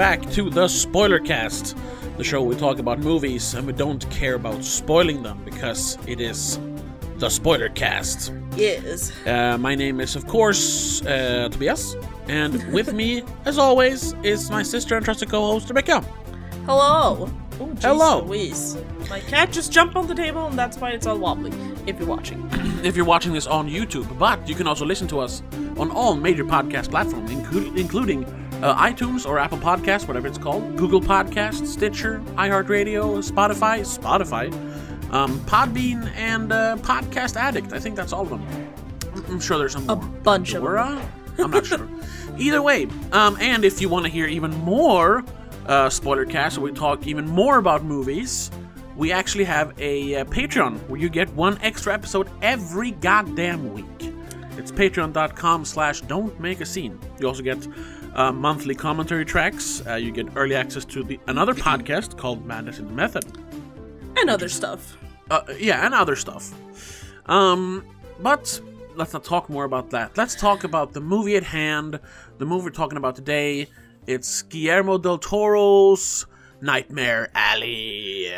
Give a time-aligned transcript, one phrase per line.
[0.00, 1.76] back to the Spoiler Cast,
[2.16, 5.98] the show where we talk about movies and we don't care about spoiling them because
[6.06, 6.58] it is
[7.16, 8.32] the Spoiler Cast.
[8.56, 9.12] Yes.
[9.26, 11.96] Uh, my name is, of course, uh, Tobias,
[12.28, 16.00] and with me, as always, is my sister and trusted co-host Rebecca.
[16.64, 17.30] Hello.
[17.60, 18.22] Oh, geez Hello.
[18.22, 18.78] Louise.
[19.10, 21.52] My cat just jumped on the table, and that's why it's all wobbly.
[21.86, 22.40] If you're watching.
[22.82, 25.42] If you're watching this on YouTube, but you can also listen to us
[25.76, 28.24] on all major podcast platforms, inclu- including
[28.62, 34.52] uh, iTunes or Apple Podcasts, whatever it's called, Google Podcasts, Stitcher, iHeartRadio, Spotify, Spotify,
[35.12, 37.72] um, Podbean, and uh, Podcast Addict.
[37.72, 38.42] I think that's all of them.
[39.28, 40.04] I'm- sure there's some A more.
[40.22, 41.00] bunch of them.
[41.38, 41.88] I'm not sure.
[42.38, 45.24] Either way, um, and if you want to hear even more
[45.66, 48.50] uh, spoiler cast, where we talk even more about movies,
[48.96, 54.12] we actually have a uh, Patreon where you get one extra episode every goddamn week.
[54.56, 56.98] It's patreon.com slash don't make a scene.
[57.18, 57.66] You also get
[58.14, 59.82] uh, monthly commentary tracks.
[59.86, 63.24] Uh, you get early access to the another podcast called Madness in the Method.
[64.16, 64.96] And other stuff.
[65.30, 66.52] Uh, yeah, and other stuff.
[67.26, 67.84] Um,
[68.20, 68.60] but
[68.96, 70.16] let's not talk more about that.
[70.16, 72.00] Let's talk about the movie at hand.
[72.38, 73.68] The movie we're talking about today.
[74.06, 76.26] It's Guillermo del Toro's
[76.60, 78.28] Nightmare Alley.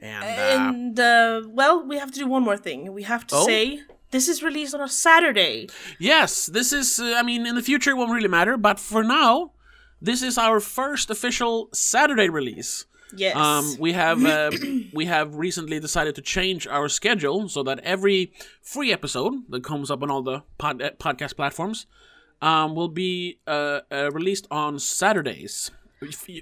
[0.00, 2.92] And, uh, And, uh, well, we have to do one more thing.
[2.92, 3.46] We have to Oh?
[3.46, 3.82] say
[4.12, 5.68] this is released on a Saturday.
[5.98, 7.00] yes, this is.
[7.00, 9.52] Uh, I mean, in the future it won't really matter, but for now,
[10.00, 12.86] this is our first official Saturday release.
[13.14, 13.36] Yes.
[13.36, 14.50] Um, we have uh,
[14.92, 18.32] we have recently decided to change our schedule so that every
[18.62, 21.86] free episode that comes up on all the pod, uh, podcast platforms
[22.40, 25.70] um, will be uh, uh, released on Saturdays.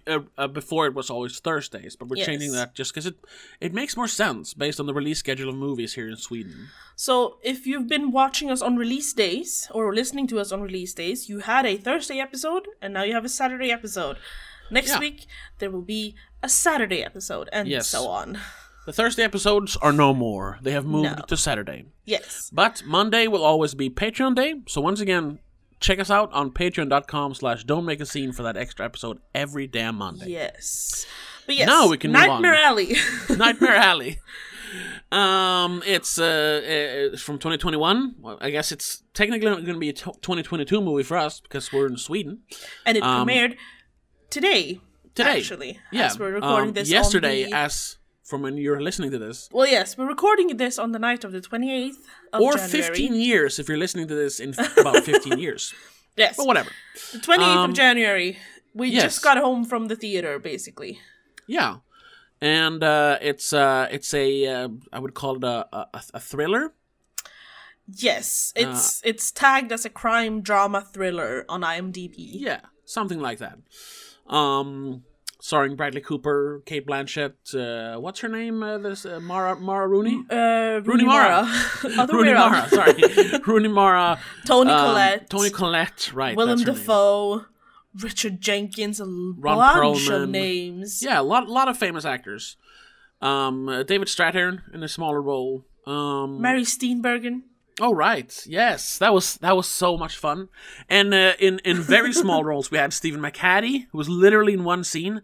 [0.07, 2.27] Uh, uh, before it was always Thursdays, but we're Yes.
[2.27, 3.17] changing that just because it
[3.61, 6.69] it makes more sense based on the release schedule of movies here in Sweden.
[6.97, 10.95] So, if you've been watching us on release days or listening to us on release
[10.95, 14.17] days, you had a Thursday episode and now you have a Saturday episode.
[14.71, 14.99] Next Yeah.
[15.01, 15.27] week,
[15.59, 17.89] there will be a Saturday episode and Yes.
[17.89, 18.39] so on.
[18.87, 21.25] The Thursday episodes are no more; they have moved No.
[21.29, 21.85] to Saturday.
[22.07, 22.51] Yes.
[22.53, 24.55] But Monday will always be Patreon day.
[24.69, 25.39] So once again,
[25.81, 29.67] check us out on patreon.com slash don't make a scene for that extra episode every
[29.67, 30.29] damn Monday.
[30.29, 31.07] Yes.
[31.47, 32.55] But yes, Now we can move Nightmare.
[32.55, 32.95] Alley.
[33.31, 34.21] Nightmare Alley.
[35.11, 38.15] Um, it's uh, uh, it's from 2021.
[38.21, 41.73] Well, I guess it's technically going to be a t- 2022 movie for us because
[41.73, 42.41] we're in Sweden.
[42.87, 43.57] and it Um, premiered
[44.29, 44.81] today.
[45.17, 45.79] Today, Actually.
[45.91, 47.97] yeah, As we're recording um, this on yesterday, the- as
[48.31, 51.33] from when you're listening to this, Well, yes, we're recording this on the night of
[51.33, 51.99] the 28th
[52.33, 52.83] of or January.
[52.83, 55.75] 15 years if you're listening to this in f- about 15 years.
[56.17, 56.37] Yes.
[56.37, 56.71] But whatever.
[57.13, 58.39] The 28th Um, of January.
[58.75, 59.03] We yes.
[59.03, 61.01] just got home from the theater, basically.
[61.49, 61.77] Yeah,
[62.41, 66.73] and uh, it's uh, it's a uh, I would call it a a, a thriller.
[67.87, 72.15] Yes, Uh, it's it's tagged as a crime drama thriller on IMDb.
[72.17, 73.59] Yeah, something like that.
[74.33, 75.03] Um,
[75.41, 77.55] starring Bradley Cooper, Cate Blanchett.
[77.55, 78.63] Uh, what's her name?
[78.63, 80.25] Uh, this uh, Mara Mara Rooney.
[80.31, 81.49] Uh, Rooney Mara.
[81.83, 82.33] Rooney.
[82.33, 82.69] Mara.
[82.69, 82.95] Sorry,
[83.47, 84.21] Rooney Mara.
[84.47, 85.31] Toni um, Collette.
[85.31, 86.13] Toni Collette.
[86.13, 86.37] Right.
[86.37, 87.47] Willem her name.
[88.01, 89.01] Richard Jenkins.
[89.01, 90.23] A Ron bunch Perlman.
[90.23, 91.03] of names.
[91.03, 92.57] Yeah, a lot lot of famous actors.
[93.21, 95.65] Um, uh, David Strathairn in a smaller role.
[95.87, 97.43] Um, Mary Steenburgen.
[97.81, 100.49] Oh right, yes, that was that was so much fun.
[100.89, 104.65] And uh, in in very small roles, we had Stephen McHattie, who was literally in
[104.65, 105.23] one scene,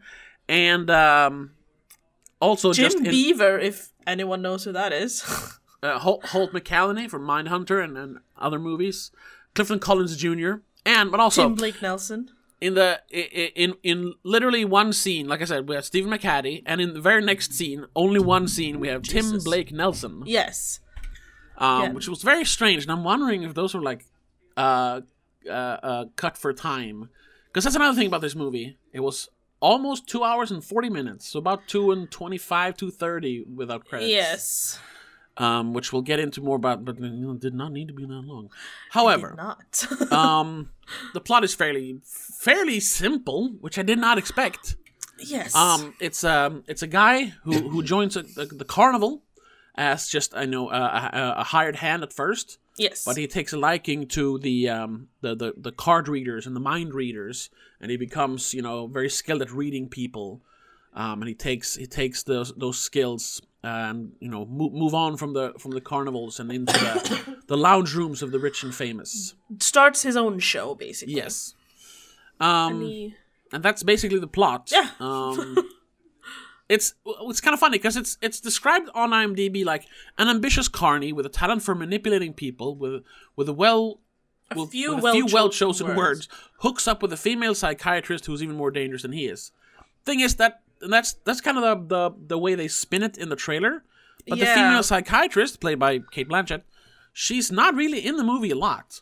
[0.49, 1.53] and um,
[2.41, 5.22] also Jim just in, Beaver, if anyone knows who that is.
[5.83, 9.11] uh, Holt, Holt McCallany from Mindhunter and, and other movies,
[9.55, 10.55] Clifton Collins Jr.
[10.84, 12.31] and but also Tim Blake Nelson.
[12.61, 16.81] in the in in literally one scene, like I said, we have Stephen McHattie, and
[16.81, 20.23] in the very next scene, only one scene, we have Tim Blake Nelson.
[20.25, 20.81] Yes.
[21.58, 21.88] Um, Yeah.
[21.93, 22.82] which was very strange.
[22.85, 24.06] And I'm wondering if those were like
[24.56, 25.00] uh,
[25.49, 27.08] uh, uh, cut for time,
[27.49, 28.76] because that's another thing about this movie.
[28.93, 29.29] It was
[29.61, 34.11] almost two hours and forty minutes, so about two and twenty-five, two thirty without credits.
[34.11, 34.79] Yes.
[35.38, 38.05] um, which we'll get into more about, but you know, did not need to be
[38.06, 38.49] that long.
[38.91, 39.87] However, Not.
[40.12, 40.70] um,
[41.12, 44.76] the plot is fairly fairly simple, which I did not expect.
[45.19, 45.55] yes.
[45.55, 49.23] Um, it's um, it's a guy who who joins a, the, the carnival
[49.76, 53.05] as just I know uh, a, a hired hand at first, yes.
[53.05, 56.61] but he takes a liking to the um the, the the card readers and the
[56.61, 57.50] mind readers,
[57.81, 60.40] and he becomes you know very skilled at reading people.
[60.94, 65.17] Um, and he takes he takes those those skills and you know move, move on
[65.19, 68.75] from the from the carnivals and into the, the lounge rooms of the rich and
[68.75, 69.34] famous.
[69.58, 71.14] starts his own show basically.
[71.14, 71.55] Yes.
[72.40, 73.14] Um, And he-
[73.52, 74.70] and that's basically the plot.
[74.73, 74.90] Yeah.
[74.99, 75.56] Um,
[76.68, 79.86] it's it's kind of funny because it's it's described on IMDb like
[80.18, 83.04] an ambitious carny with a talent for manipulating people with
[83.36, 84.00] with a well
[84.50, 86.28] A with, few with a well few well chosen chosen words.
[86.60, 89.52] hooks up with a female psychiatrist who's even more dangerous than he is.
[90.04, 93.16] Thing is that and that's that's kind of the, the the way they spin it
[93.16, 93.84] in the trailer.
[94.28, 96.62] But the female psychiatrist, played by Cate Blanchett,
[97.24, 99.00] she's not really in the movie a lot.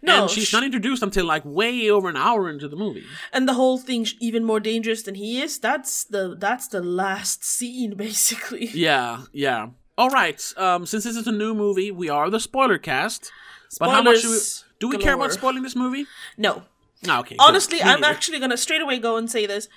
[0.00, 3.04] No, and she's sh- not introduced until like way over an hour into the movie.
[3.32, 5.58] and the whole thing sh- even more dangerous than he is.
[5.58, 8.66] That's the that's the last scene basically.
[8.66, 9.70] Yeah, yeah.
[9.96, 10.40] All right.
[10.56, 13.32] Um, since this is a new movie, we are the spoiler cast.
[13.80, 14.38] But how much do we,
[14.78, 16.06] do we care about spoiling this movie?
[16.36, 16.62] No,
[17.04, 17.36] No, okay.
[17.40, 19.68] honestly, I'm actually gonna straight away go and say this: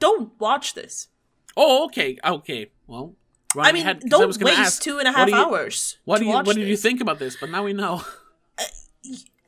[0.00, 1.08] don't watch this.
[1.54, 2.70] Oh, okay, okay.
[2.86, 3.14] Well,
[3.58, 5.98] I mean, ahead, 'cause I don't was waste ask, two and a what you- hours.
[6.04, 7.36] What do you What did you think about this?
[7.40, 8.02] But now we know.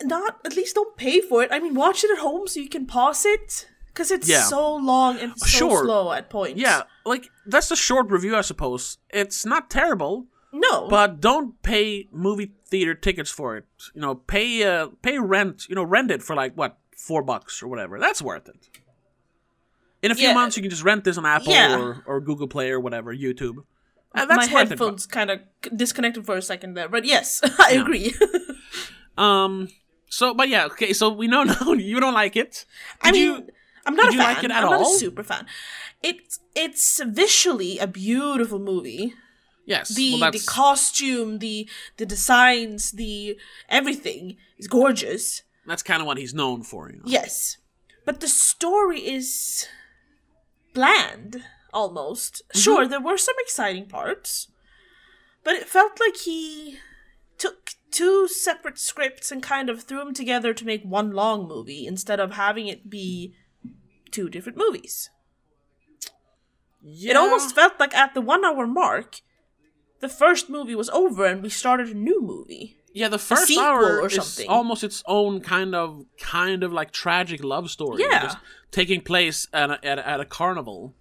[0.03, 1.51] Not at least don't pay for it.
[1.51, 4.43] I mean, watch it at home so you can pause it because it's Yeah.
[4.43, 5.85] so long and so Sure.
[5.85, 6.61] slow at points.
[6.61, 8.99] Yeah, like that's a short review, I suppose.
[9.11, 13.65] It's not terrible, no, but don't pay movie theater tickets for it.
[13.93, 15.67] You know, pay uh, pay rent.
[15.69, 17.99] You know, rent it for like what four bucks or whatever.
[17.99, 18.69] That's worth it.
[20.01, 20.35] In a few Yeah.
[20.35, 21.77] months, you can just rent this on Apple Yeah.
[21.77, 23.65] or, or Google Play or whatever, YouTube.
[24.15, 25.41] And my that's worth headphones kind of
[25.77, 27.81] disconnected for a second there, but yes, I Yeah.
[27.83, 28.15] agree.
[29.19, 29.69] Um.
[30.11, 30.93] So, but yeah, okay.
[30.93, 32.65] So we know now you don't like it.
[33.03, 33.49] I mean, you-
[33.85, 34.35] I'm not a you fan.
[34.35, 34.95] like it at I'm not all?
[34.95, 35.47] a super fan.
[36.03, 39.15] It's it's visually a beautiful movie.
[39.67, 39.89] Yes.
[39.95, 43.37] The well, the costume, the the designs, the
[43.69, 45.43] everything is gorgeous.
[45.67, 46.89] that's kind of what he's known for.
[46.91, 47.03] You know?
[47.07, 47.59] Yes,
[48.07, 49.67] but the story is
[50.75, 52.43] bland almost.
[52.49, 52.59] Mm-hmm.
[52.59, 54.49] Sure, there were some exciting parts,
[55.44, 56.79] but it felt like he
[57.38, 61.87] took two separate scripts and kind of threw them together to make one long movie
[61.87, 63.35] instead of having it be
[64.11, 65.11] two different movies.
[66.82, 67.12] Yeah.
[67.12, 69.21] It almost felt like at the one hour mark,
[70.00, 72.76] the first movie was over and we started a new movie.
[72.93, 74.49] Yeah, the first hour or is something.
[74.49, 78.03] almost its own kind of kind of like tragic love story.
[78.03, 78.23] Yeah.
[78.23, 78.38] just
[78.71, 80.94] taking place at a, at a, at a carnival.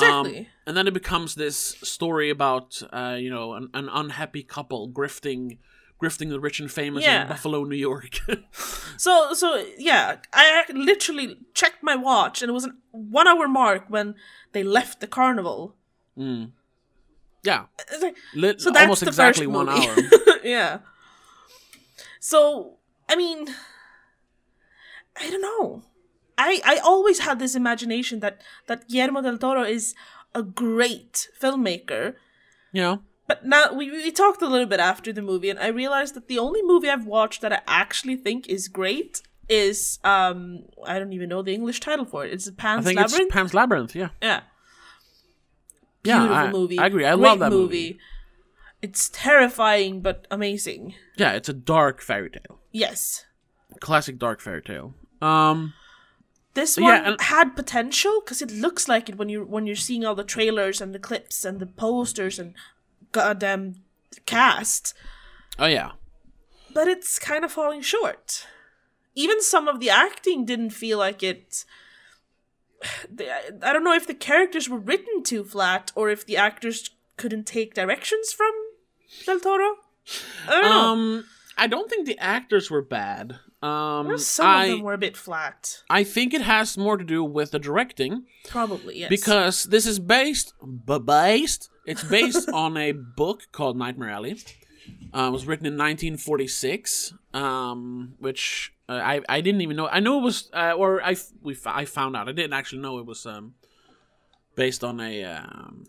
[0.00, 0.48] Um, Exactly.
[0.66, 5.58] and then it becomes this story about uh, you know an, an unhappy couple grifting
[6.02, 7.22] grifting the rich and famous Yeah.
[7.22, 8.18] in Buffalo, New York.
[8.96, 13.84] So so yeah, I literally checked my watch and it was an one hour mark
[13.88, 14.14] when
[14.52, 15.74] they left the carnival.
[16.16, 17.64] yeah,
[18.00, 19.88] like- lit, So that's almost the exactly first one movie.
[19.88, 20.36] hour.
[20.44, 20.78] yeah.
[22.20, 22.78] So
[23.08, 23.48] I mean,
[25.20, 25.82] I don't know.
[26.48, 28.36] I I always had this imagination that
[28.68, 29.94] that Guillermo del Toro is
[30.34, 32.14] a great filmmaker.
[32.74, 32.96] You know,
[33.28, 36.26] But now we, we talked a little bit after the movie, and I realized that
[36.28, 40.38] the only movie I've watched that I actually think is great is um
[40.92, 42.32] I don't even know the English title for it.
[42.34, 43.26] It's Pan's I think Labyrinth.
[43.26, 43.94] it's Pan's Labyrinth.
[44.02, 44.40] Yeah, yeah,
[46.04, 46.78] yeah, I, movie.
[46.78, 47.04] I agree.
[47.04, 47.98] I Great love that movie.
[48.80, 50.94] It's terrifying but amazing.
[51.16, 53.26] Yeah, it's a dark fairy tale, Yes,
[53.80, 54.94] classic dark fairy tale.
[55.20, 55.74] Um,
[56.54, 59.76] this Yeah, one and- had potential because it looks like it when you when you're
[59.76, 62.54] seeing all the trailers and the clips and the posters and
[63.12, 63.82] goddamn
[64.26, 64.94] cast.
[65.58, 65.92] oh yeah,
[66.74, 68.46] but it's kind of falling short.
[69.14, 71.64] Even some of the acting didn't feel like it.
[73.62, 77.46] I don't know if the characters were written too flat or if the actors couldn't
[77.46, 78.52] take directions from
[79.26, 79.76] Del Toro.
[80.48, 80.70] I don't know.
[80.80, 81.24] Um,
[81.56, 83.38] I don't think the actors were bad.
[83.62, 85.82] Um, Some I of them were a bit flat.
[85.88, 89.08] I think it has more to do with the directing Probably, yes.
[89.08, 90.52] because this is based,
[91.04, 91.70] based.
[91.86, 94.40] It's based on a book called Nightmare Alley.
[95.14, 99.86] Uh, it was written in 1946, um, which uh, I I didn't even know.
[99.86, 102.28] I knew it was, uh, or I we I found out.
[102.28, 103.54] I didn't actually know it was um,
[104.56, 105.84] based on a um,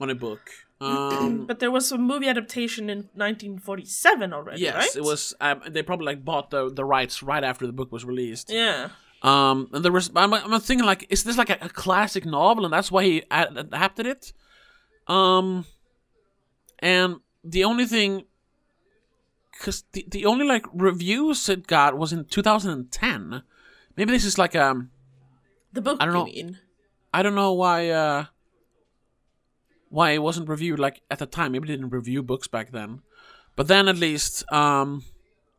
[0.00, 0.50] on a book.
[0.84, 4.96] Um, But there was a movie adaptation in 1947 already, yes, right?
[4.96, 5.34] it was.
[5.40, 8.50] Um, they probably like bought the the rights right after the book was released.
[8.50, 8.88] Yeah.
[9.22, 12.64] Um, and there was I'm, I'm thinking like, is this like a, a classic novel,
[12.64, 14.32] and that's why he ad- adapted it?
[15.06, 15.64] Um,
[16.80, 18.24] and the only thing,
[19.52, 23.42] because the the only like reviews it got was in 2010.
[23.96, 24.90] Maybe this is like um,
[25.72, 26.24] The book, I don't you know.
[26.24, 26.58] mean?
[27.14, 28.24] I don't know why uh,
[29.92, 31.52] why it wasn't reviewed like at the time.
[31.52, 33.02] Maybe they didn't review books back then,
[33.54, 35.04] but then at least um.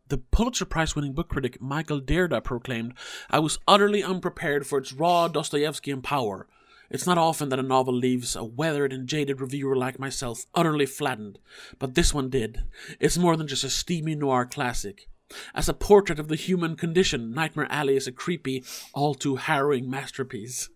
[0.09, 2.93] The Pulitzer Prize winning book critic Michael Dirda proclaimed,
[3.31, 6.45] I was utterly unprepared for its raw Dostoevskian power.
[6.89, 10.85] It's not often that a novel leaves a weathered and jaded reviewer like myself utterly
[10.85, 11.39] flattened,
[11.79, 12.63] but this one did.
[12.99, 15.07] It's more than just a steamy noir classic.
[15.55, 18.63] As a portrait of the human condition, Nightmare Alley is a creepy,
[18.93, 20.69] all too harrowing masterpiece.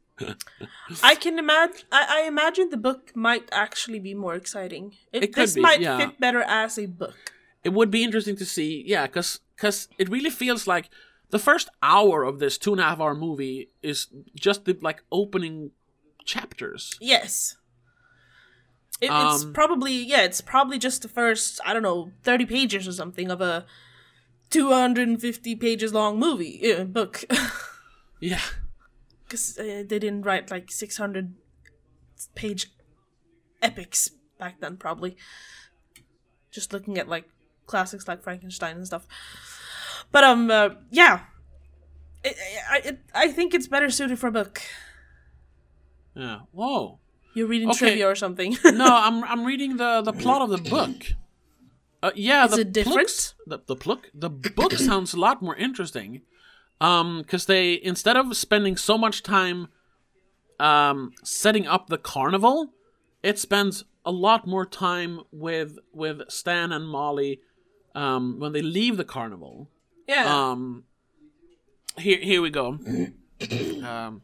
[1.04, 1.86] I can imagine.
[1.92, 4.96] I, I imagine the book might actually be more exciting.
[5.14, 5.98] It, It this be, might yeah.
[5.98, 7.34] fit better as a book.
[7.64, 10.90] it would be interesting to see yeah because because it really feels like
[11.32, 15.04] the first hour of this two and a half hour movie is just the like
[15.12, 15.72] opening
[16.26, 17.58] chapters Yes.
[19.02, 20.24] It, it's Um, probably yeah.
[20.24, 23.66] It's probably just the first I don't know thirty pages or something of a
[24.50, 27.24] two hundred and fifty pages long movie uh, book.
[28.20, 28.42] yeah
[29.28, 31.34] because uh, they didn't write like 600
[32.36, 32.72] page
[33.62, 35.18] epics back then probably.
[36.52, 37.26] Just looking at like
[37.66, 39.06] classics like frankenstein and stuff.
[40.12, 41.22] But um uh, yeah.
[42.24, 42.36] It,
[42.70, 44.62] I, it, I think it's better suited for a book.
[46.16, 46.40] Yeah.
[46.52, 47.00] Whoa.
[47.36, 47.78] You're reading Okay.
[47.80, 48.58] trivia or something.
[48.64, 50.96] No i'm i'm reading the the plot of the book.
[52.02, 53.34] Uh, yeah Is the it different?
[53.46, 56.22] the the book the book sounds a lot more interesting
[56.82, 59.68] um because they instead of spending so much time
[60.60, 62.72] um setting up the carnival
[63.24, 67.40] it spends a lot more time with with stan and molly
[67.96, 69.70] um when they leave the carnival.
[70.08, 70.26] Yeah.
[70.52, 70.84] Um
[71.98, 72.78] here here we go.
[73.84, 74.22] Um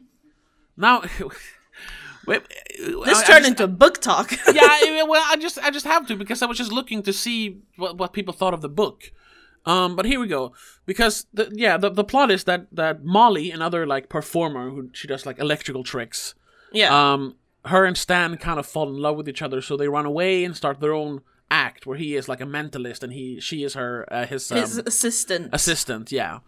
[0.78, 1.02] now
[2.28, 2.42] wait,
[2.80, 4.32] this I- I turned just- into book talk.
[4.32, 7.14] Yeah, I- well, I just I just have to because I was just looking to
[7.14, 9.12] see what, what people thought of the book.
[9.66, 10.54] Um, but here we go.
[10.86, 15.08] Because the, yeah, the, the plot is that that Molly, another like performer who she
[15.08, 16.36] does like electrical tricks,
[16.72, 17.14] yeah.
[17.14, 20.06] um, her and Stan kind of fall in love with each other, so they run
[20.06, 23.64] away and start their own act where he is like a mentalist and he she
[23.64, 25.50] is her uh, his um, his assistant.
[25.54, 26.40] assistant yeah.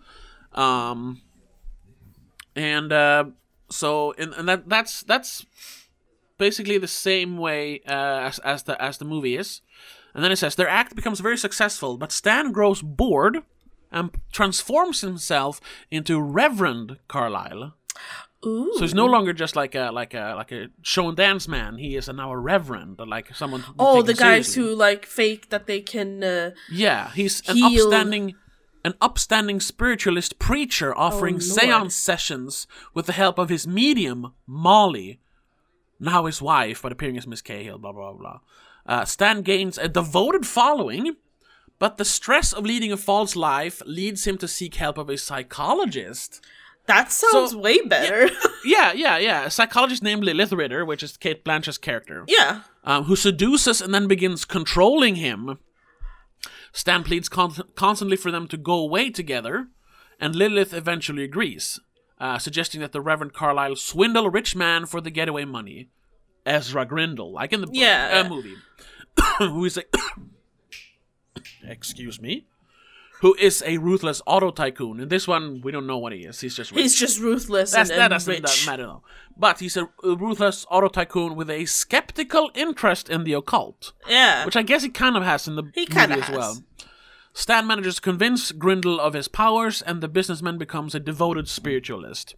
[0.54, 1.22] Um
[2.56, 3.26] and uh
[3.70, 5.46] so and, and that that's that's
[6.40, 9.62] basically the same way uh, as as the as the movie is
[10.16, 13.40] and then it says their act becomes very successful but stan grows bored
[13.92, 17.76] and transforms himself into reverend carlisle
[18.46, 18.72] Ooh.
[18.76, 21.78] so he's no longer just like a like a like a show and dance man
[21.78, 24.64] he is now a reverend like someone oh the guys seriously.
[24.64, 28.36] who like fake that they can uh, Yeah, he's an upstanding
[28.86, 35.20] an upstanding spiritualist preacher offering Oh, seance sessions with the help of his medium, Molly,
[36.00, 38.40] now his wife, but appearing as Miss Cahill, blah blah blah.
[38.86, 41.16] Uh, Stan gains a devoted following,
[41.80, 45.18] but the stress of leading a false life leads him to seek help of a
[45.18, 46.40] psychologist.
[46.86, 48.30] that sounds So- way better
[48.66, 49.46] Yeah, yeah, yeah.
[49.46, 53.94] A psychologist named Lilith Ritter, which is Cate Blanchett's character yeah um, who seduces and
[53.94, 55.58] then begins controlling him.
[56.72, 59.68] Stan pleads con- constantly for them to go away together,
[60.20, 61.80] and Lilith eventually agrees,
[62.20, 65.90] uh, suggesting that the Reverend Carlisle swindle a rich man for the getaway money.
[66.46, 68.24] Ezra Grindle, like in the book, Yeah.
[68.26, 68.56] uh, movie,
[69.40, 69.84] who is a
[71.68, 72.46] excuse me,
[73.22, 75.00] who is a ruthless auto tycoon.
[75.00, 76.40] In this one, we don't know what he is.
[76.42, 76.82] He's just rich.
[76.82, 78.66] he's just ruthless That's, and, that and doesn't rich.
[78.68, 79.04] matter though.
[79.38, 84.56] But he's a, ruthless auto tycoon with a skeptical interest in the occult, yeah which
[84.56, 86.30] I guess he kind of has in the He movie as has.
[86.38, 86.58] well.
[87.34, 92.36] Stan manages to convince Grindle of his powers, and the businessman becomes a devoted spiritualist.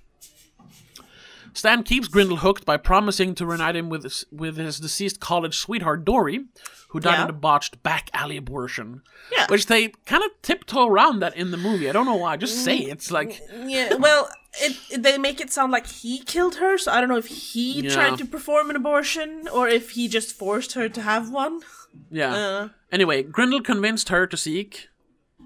[1.57, 5.57] Stan keeps Grindle hooked by promising to reunite him with his, with his deceased college
[5.57, 6.45] sweetheart Dory,
[6.89, 7.23] who died Yeah.
[7.23, 9.01] in a botched back alley abortion.
[9.31, 9.47] Yeah.
[9.49, 11.89] Which they kind of tiptoe around that in the movie.
[11.89, 12.37] I don't know why.
[12.37, 12.89] Just say it.
[12.89, 14.29] it's like Yeah, well,
[14.61, 17.81] it, they make it sound like he killed her, so I don't know if he
[17.81, 17.89] Yeah.
[17.89, 21.61] tried to perform an abortion or if he just forced her to have one.
[22.11, 22.33] Yeah.
[22.35, 22.69] Uh.
[22.91, 24.89] Anyway, Grindle convinced her to seek.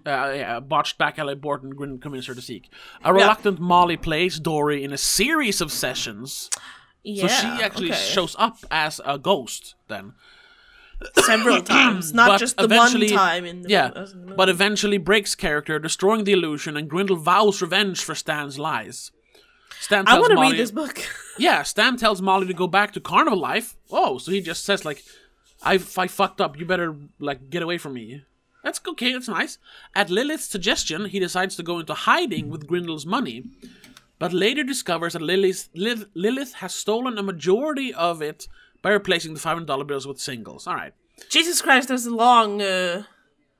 [0.05, 2.69] Uh, yeah, botched back alley Borton Grindle convinced her to seek.
[3.03, 6.49] A reluctant Molly plays Dory in a series of sessions,
[7.03, 7.99] Yeah, so she actually okay.
[7.99, 9.75] shows up as a ghost.
[9.87, 10.13] Then,
[11.15, 14.49] several times, not But just the one time in the yeah, as in the but
[14.49, 19.11] eventually breaks character, destroying the illusion, and Grindle vows revenge for Stan's lies.
[19.79, 20.99] Stan I want to read this book.
[21.37, 23.75] Yeah, Stan tells Molly to go back to carnival life.
[23.89, 25.01] Oh, so he just says like,
[25.63, 26.59] "I I fucked up.
[26.59, 28.23] You better like get away from me."
[28.63, 29.13] That's okay.
[29.13, 29.57] That's nice.
[29.95, 33.45] At Lilith's suggestion, he decides to go into hiding with Grindle's money,
[34.19, 38.47] but later discovers that Lilith, Lilith, has stolen a majority of it
[38.81, 40.67] by replacing the five hundred dollar bills with singles.
[40.67, 40.93] All right.
[41.29, 42.61] Jesus Christ, a long.
[42.61, 43.03] Uh,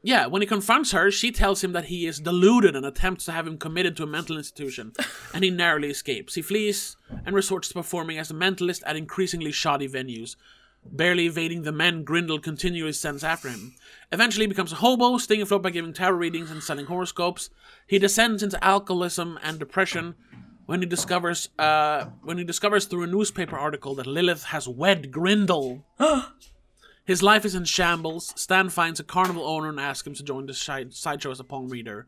[0.03, 3.31] Yeah, when he confronts her, she tells him that he is deluded and attempts to
[3.31, 4.93] have him committed to a mental institution,
[5.33, 6.33] and he narrowly escapes.
[6.33, 10.35] He flees and resorts to performing as a mentalist at increasingly shoddy venues.
[10.83, 13.75] Barely evading the men Grindle continually sends after him.
[14.11, 17.49] Eventually he becomes a hobo, staying afloat by giving tarot readings and selling horoscopes.
[17.87, 20.15] He descends into alcoholism and depression
[20.65, 25.11] when he discovers uh, when he discovers through a newspaper article that Lilith has wed
[25.11, 25.85] Grindle.
[27.05, 28.31] His life is in shambles.
[28.35, 31.67] Stan finds a carnival owner and asks him to join the sideshow as a palm
[31.67, 32.07] reader.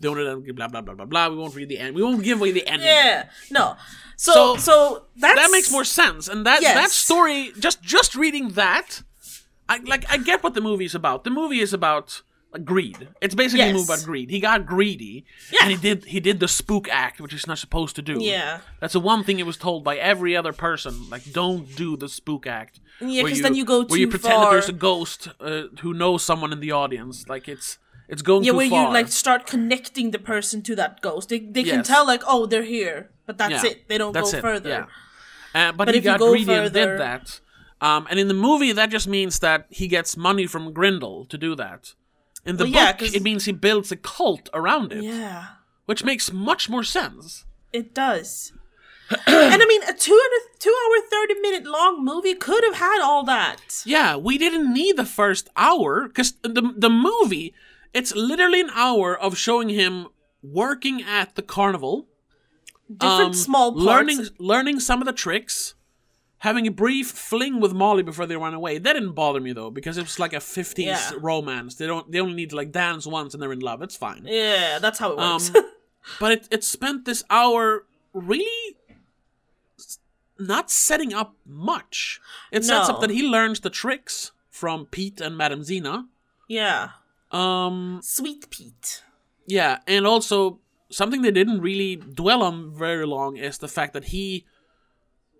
[0.00, 1.28] The owner then blah blah blah blah blah.
[1.28, 1.96] We won't read the end.
[1.96, 2.82] We won't give away the end.
[2.82, 3.28] Yeah.
[3.50, 3.76] No.
[4.16, 6.28] So So, so, that's that makes more sense.
[6.28, 9.02] And that that story, just just reading that,
[9.68, 11.24] I like I get what the movie is about.
[11.24, 12.22] The movie is about
[12.52, 13.08] like, greed.
[13.20, 14.30] It's basically a movie about greed.
[14.30, 15.58] He got greedy, Yeah.
[15.62, 18.18] and he did he did the spook act, which he's not supposed to do.
[18.20, 18.60] Yeah.
[18.80, 21.10] that's the one thing he was told by every other person.
[21.10, 22.80] Like, don't do the spook act.
[23.00, 25.28] Yeah, where 'cause then you go to where you too pretend that there's a ghost
[25.40, 27.28] uh, who knows someone in the audience.
[27.28, 28.86] Like it's it's going Yeah, too where far.
[28.88, 31.28] you like start connecting the person to that ghost.
[31.28, 33.88] They they can tell like, oh, they're here, but that's Yeah, it.
[33.88, 34.70] They don't that's go it, further.
[34.70, 34.86] Yeah.
[35.68, 37.40] Uh, but, But he if you got go greedy and further- did that.
[37.80, 41.38] Um, and in the movie, that just means that he gets money from Grindle to
[41.38, 41.94] do that.
[42.44, 45.46] In the Well, yeah, book, 'cause- it means he builds a cult around it, Yeah,
[45.86, 47.44] which makes much more sense.
[47.72, 48.52] it does.
[49.10, 52.74] and I mean, a two and a two hour thirty minute long movie could have
[52.74, 53.82] had all that.
[53.86, 57.54] Yeah, we didn't need the first hour because the the movie,
[57.94, 60.08] it's literally an hour of showing him
[60.42, 62.06] working at the carnival,
[62.90, 63.84] Different um, small parts.
[63.86, 65.74] learning learning some of the tricks,
[66.38, 68.78] having a brief fling with Molly before they run away.
[68.78, 71.10] That didn't bother me though because it was like a fifties Yeah.
[71.20, 71.74] romance.
[71.76, 73.82] They don't they only need to like dance once and they're in love.
[73.82, 74.22] It's fine.
[74.24, 75.54] Yeah, that's how it works.
[75.54, 75.64] Um,
[76.20, 78.76] but it it spent this hour really
[80.38, 82.20] not setting up much.
[82.52, 86.06] It sets up that he learns the tricks from Pete and Madame Zeena.
[86.48, 86.90] yeah,
[87.32, 89.02] Um, Sweet Pete.
[89.46, 94.04] yeah, and also something they didn't really dwell on very long is the fact that
[94.06, 94.46] he,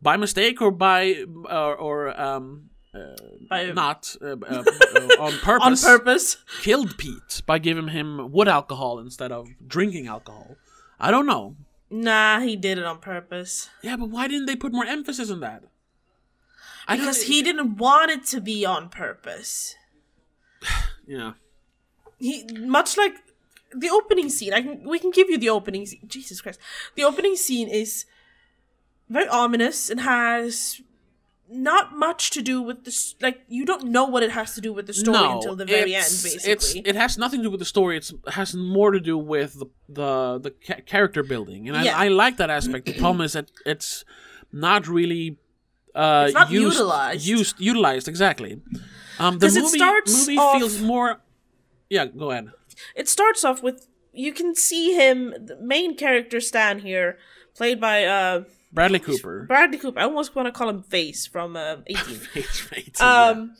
[0.03, 2.71] by mistake or by or, or um
[3.49, 4.65] By, not uh, uh, uh,
[5.21, 6.37] on on purpose, purpose.
[6.63, 10.57] killed Pete by giving him wood alcohol instead of drinking alcohol.
[10.99, 11.57] I don't know.
[11.91, 13.71] Nah, he did it on purpose.
[13.83, 15.65] Yeah, but why didn't they put more emphasis on that?
[16.87, 19.77] I Because he didn't want it to be on purpose.
[21.07, 21.33] yeah.
[22.19, 23.15] He much like
[23.75, 24.53] the opening scene.
[24.53, 26.01] I can we can give you the opening scene.
[26.07, 26.59] Jesus Christ,
[26.95, 28.07] the opening scene is
[29.09, 30.81] very ominous and has
[31.51, 33.15] not much to do with this.
[33.23, 35.65] Like you don't know what it has to do with the story no, until the
[35.65, 36.05] very end.
[36.05, 37.97] Basically, it has nothing to do with the story.
[37.97, 41.97] It's it has more to do with the the the ca- character building, and Yeah.
[41.97, 42.87] I, I like that aspect.
[42.87, 44.05] The problem is that it's
[44.53, 45.39] not really
[45.95, 47.27] uh, It's not used, utilized.
[47.27, 48.61] Used utilized exactly.
[49.19, 51.21] Um, the movie starts movie off- feels more.
[51.91, 52.49] Yeah, go ahead.
[52.95, 57.17] it starts off with you can see him, the main character Stan here,
[57.57, 59.45] played by uh Bradley Cooper.
[59.49, 59.99] Bradley Cooper.
[60.01, 62.21] I almost want to call him Face from uh, A-Team.
[63.01, 63.57] um, Um,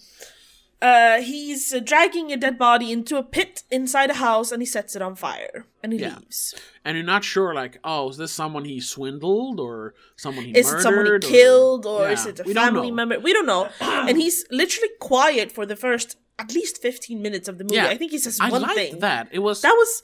[0.81, 4.67] uh, he's uh, dragging a dead body into a pit inside a house, and he
[4.67, 6.17] sets it on fire, and he Yeah.
[6.19, 6.55] leaves.
[6.85, 10.67] and you're not sure, like, oh, is this someone he swindled or someone he Is
[10.67, 10.79] murdered?
[10.79, 13.19] it someone he or- killed, or is it a we family member?
[13.19, 13.69] We don't know.
[13.81, 17.75] and he's literally quiet for the first at least fifteen minutes of the movie.
[17.77, 18.99] Yeah, I think he says I one liked thing.
[19.01, 19.29] that.
[19.33, 20.03] It was That was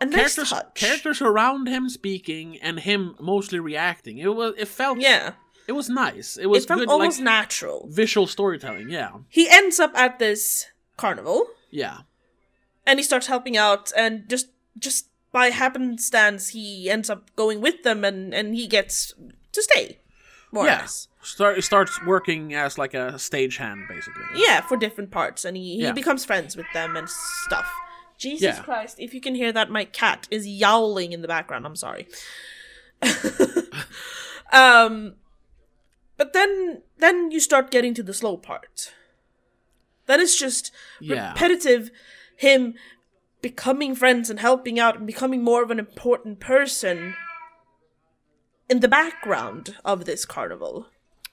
[0.00, 0.74] a nice characters touch.
[0.74, 4.18] characters around him speaking and him mostly reacting.
[4.18, 5.32] It was it felt Yeah,
[5.66, 6.36] it was nice.
[6.36, 7.88] It was it felt good almost like natural.
[7.90, 8.90] visual storytelling.
[8.90, 11.46] Yeah, He ends up at this carnival.
[11.70, 11.98] yeah,
[12.86, 17.82] and he starts helping out and just just by happenstance he ends up going with
[17.82, 19.12] them and and he gets
[19.52, 19.98] to stay
[20.52, 20.80] more or yeah.
[20.80, 24.24] less Start starts working as like a stagehand basically.
[24.36, 25.92] yeah for different parts and he, he Yeah.
[25.92, 27.68] becomes friends with them and stuff
[28.18, 28.62] jesus Yeah.
[28.62, 31.64] christ if you can hear that my cat is yowling in the background.
[31.66, 32.06] I'm sorry.
[34.52, 35.14] Um
[36.16, 38.92] but then then you start getting to the slow part.
[40.06, 41.30] Then it's just Yeah.
[41.32, 41.90] repetitive
[42.36, 42.74] him
[43.42, 47.14] becoming friends and helping out and becoming more of an important person
[48.68, 50.88] in the background of this carnival.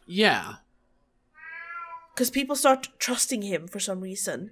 [0.05, 0.55] Yeah,
[2.13, 4.51] because people start trusting him for some reason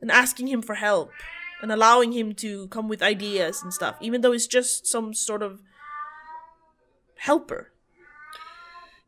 [0.00, 1.10] and asking him for help
[1.60, 5.42] and allowing him to come with ideas and stuff even though he's just some sort
[5.42, 5.60] of
[7.16, 7.72] helper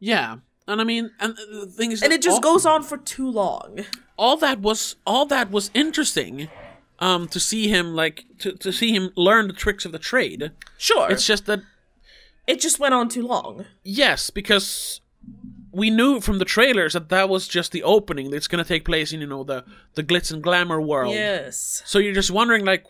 [0.00, 0.38] yeah.
[0.66, 3.30] And I mean, and the thing is, and it just all, goes on for too
[3.30, 3.80] long
[4.20, 6.48] all that was all that was interesting.
[7.02, 10.52] Um, to see him like to, to see him learn the tricks of the trade.
[10.76, 11.60] sure It's just that
[12.46, 14.99] it just went on too long Yes, because
[15.72, 18.30] we knew from the trailers that that was just the opening.
[18.30, 21.14] That's going to take place in you know the the glitz and glamour world.
[21.14, 22.84] yes So you're just wondering like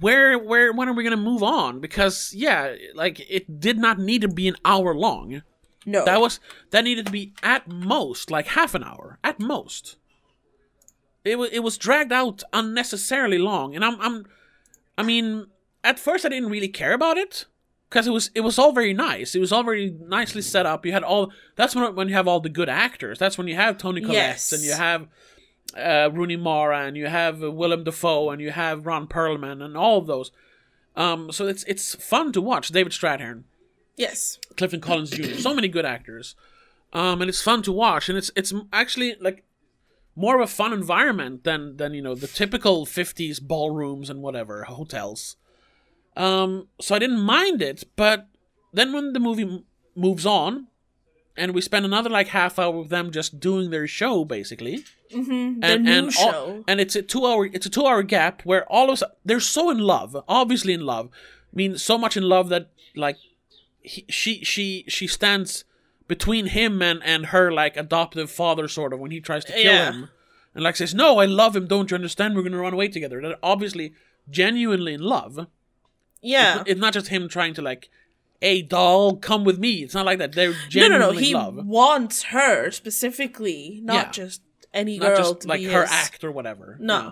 [0.00, 1.80] where where when are we going to move on?
[1.80, 5.42] Because yeah, like it did not need to be an hour long.
[5.86, 9.96] no That was that needed to be at most like half an hour at most.
[11.24, 14.26] It was it was dragged out unnecessarily long, and I'm I'm
[14.96, 15.46] I mean
[15.84, 17.46] at first I didn't really care about it
[17.88, 19.34] because it was it was all very nice.
[19.34, 20.84] It was all very nicely set up.
[20.86, 23.18] You had all that's when when you have all the good actors.
[23.18, 24.52] That's when you have Toni Collette Yes.
[24.52, 25.06] and you have
[25.76, 29.76] uh, Rooney Mara, and you have uh, Willem Dafoe, and you have Ron Perlman, and
[29.76, 30.30] all of those.
[30.96, 32.68] Um, so it's it's fun to watch.
[32.68, 33.44] David Strathairn,
[33.96, 34.38] Yes.
[34.56, 35.34] Clifton Collins Jr.
[35.38, 36.34] So many good actors,
[36.92, 38.08] um, and it's fun to watch.
[38.08, 39.44] And it's it's actually like
[40.16, 44.64] more of a fun environment than than you know the typical '50s ballrooms and whatever
[44.64, 45.36] hotels.
[46.18, 48.26] Um, so I didn't mind it, but
[48.72, 50.66] then when the movie m- moves on,
[51.36, 55.60] and we spend another like half hour with them just doing their show basically, Mm-hmm.
[55.60, 56.64] Their and new and all- show.
[56.68, 59.14] and it's a two hour it's a two hour gap where all of a sudden
[59.24, 61.08] they're so in love, obviously in love.
[61.50, 63.16] I mean, so much in love that like
[63.80, 65.64] he, she she she stands
[66.08, 69.62] between him and and her like adoptive father sort of when he tries to kill
[69.72, 69.92] Yeah.
[69.92, 70.10] him,
[70.54, 71.66] and like says, "No, I love him.
[71.66, 72.36] Don't you understand?
[72.36, 73.94] We're gonna run away together." They're obviously
[74.28, 75.46] genuinely in love.
[76.22, 76.62] Yeah.
[76.66, 77.88] It's not just him trying to like,
[78.40, 80.32] "Hey, doll, come with me." It's not like that.
[80.32, 81.12] They're genuinely no, no.
[81.12, 81.66] no He love.
[81.66, 84.10] wants her specifically, not Yeah.
[84.10, 84.42] just
[84.74, 85.90] any not girl just like her his.
[85.90, 86.76] act or whatever.
[86.80, 86.98] No.
[86.98, 87.10] Yeah.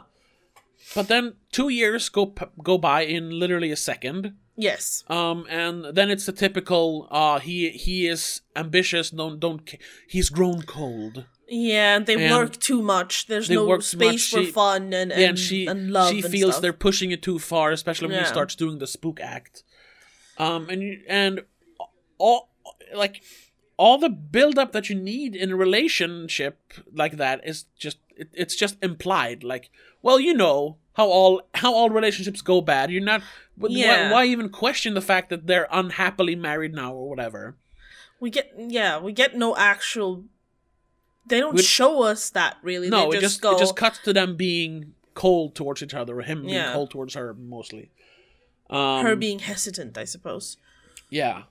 [0.95, 4.35] But then two years go p- go by in literally a second.
[4.57, 5.05] Yes.
[5.09, 7.09] Um, and then it's the typical.
[7.11, 9.11] Uh, he he is ambitious.
[9.11, 9.66] Don't don't.
[9.69, 11.27] ca- He's grown cold.
[11.49, 13.27] Yeah, and they And work too much.
[13.27, 16.11] There's no space for She- fun and and, Yeah, and she and love.
[16.11, 16.63] she feels stuff.
[16.63, 19.63] they're pushing it too far, especially when he starts doing the spook act.
[20.39, 21.41] Um, and and
[22.19, 22.51] all
[22.95, 23.23] like
[23.77, 28.29] all the build up that you need in a relationship like that is just it,
[28.33, 29.45] it's just implied.
[29.45, 29.71] Like,
[30.03, 32.91] well, you know how all how all relationships go bad.
[32.91, 33.23] You're not.
[33.69, 34.09] Yeah.
[34.11, 37.57] Why, why even question the fact that they're unhappily married now or whatever?
[38.21, 40.25] We get yeah, we get no actual.
[41.29, 42.89] They don't We- show us that really.
[42.89, 43.57] No, they it just, just go.
[43.57, 47.35] it just cuts to them being cold towards each other, him being cold towards her
[47.35, 47.91] mostly.
[48.69, 50.57] Um, her being hesitant, I suppose.
[51.11, 51.43] Yeah.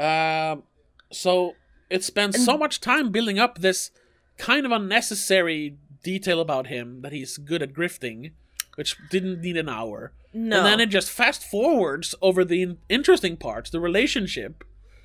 [0.00, 0.64] Um,
[1.10, 1.54] so
[1.90, 3.90] it spends so much time building up this
[4.38, 8.32] kind of unnecessary detail about him that he's good at grifting,
[8.76, 10.12] which didn't need an hour.
[10.32, 10.58] No.
[10.58, 14.64] And then it just fast forwards over the in- interesting parts, the relationship,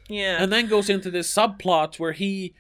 [0.10, 0.42] Yeah.
[0.42, 2.54] and then goes into this subplot where he.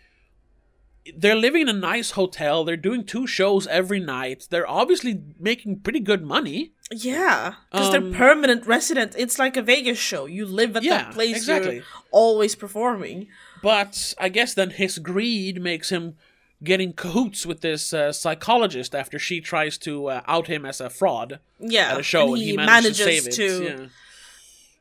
[1.16, 2.64] They're living in a nice hotel.
[2.64, 4.48] They're doing two shows every night.
[4.50, 6.72] They're obviously making pretty good money.
[6.92, 9.16] yeah, because Um, they're permanent residents.
[9.18, 10.26] It's like a Vegas show.
[10.26, 11.36] You live at Yeah, that place.
[11.36, 11.76] exactly.
[11.76, 13.28] You're always performing.
[13.62, 16.16] But I guess then his greed makes him
[16.64, 20.90] getting cahoots with this uh, psychologist after she tries to uh, out him as a
[20.90, 23.36] fraud Yeah, at a show, and and he, he, manages, manages to save it.
[23.36, 23.88] to, Yeah.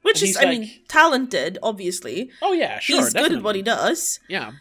[0.02, 1.58] which and is, I mean, talented.
[1.62, 2.98] Obviously, Oh yeah, sure.
[3.02, 4.20] he's good at what he does.
[4.28, 4.52] Yeah,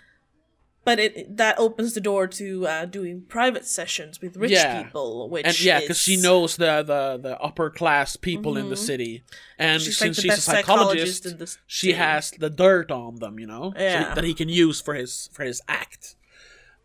[0.85, 4.83] But it that opens the door to uh, doing private sessions with rich Yeah.
[4.83, 8.77] people, which and yeah, because she knows the, the the upper class people in the
[8.77, 9.23] city,
[9.57, 9.85] and Mm-hmm.
[9.85, 13.73] She's since the she's a psychologist psychologist, she has the dirt on them, you know,
[13.75, 16.15] so that he can use for his for his act.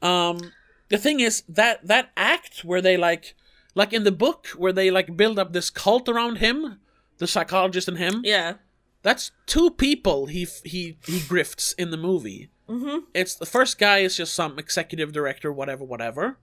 [0.02, 0.52] Um,
[0.88, 3.34] the thing is that that act where they like,
[3.74, 6.80] like in the book where they like build up this cult around him,
[7.18, 8.22] the psychologist and him.
[8.24, 8.54] yeah,
[9.02, 12.48] That's two people he he he grifts in the movie.
[12.70, 12.98] Mm-hmm.
[13.14, 16.38] It's the first guy is just some executive director, whatever, whatever.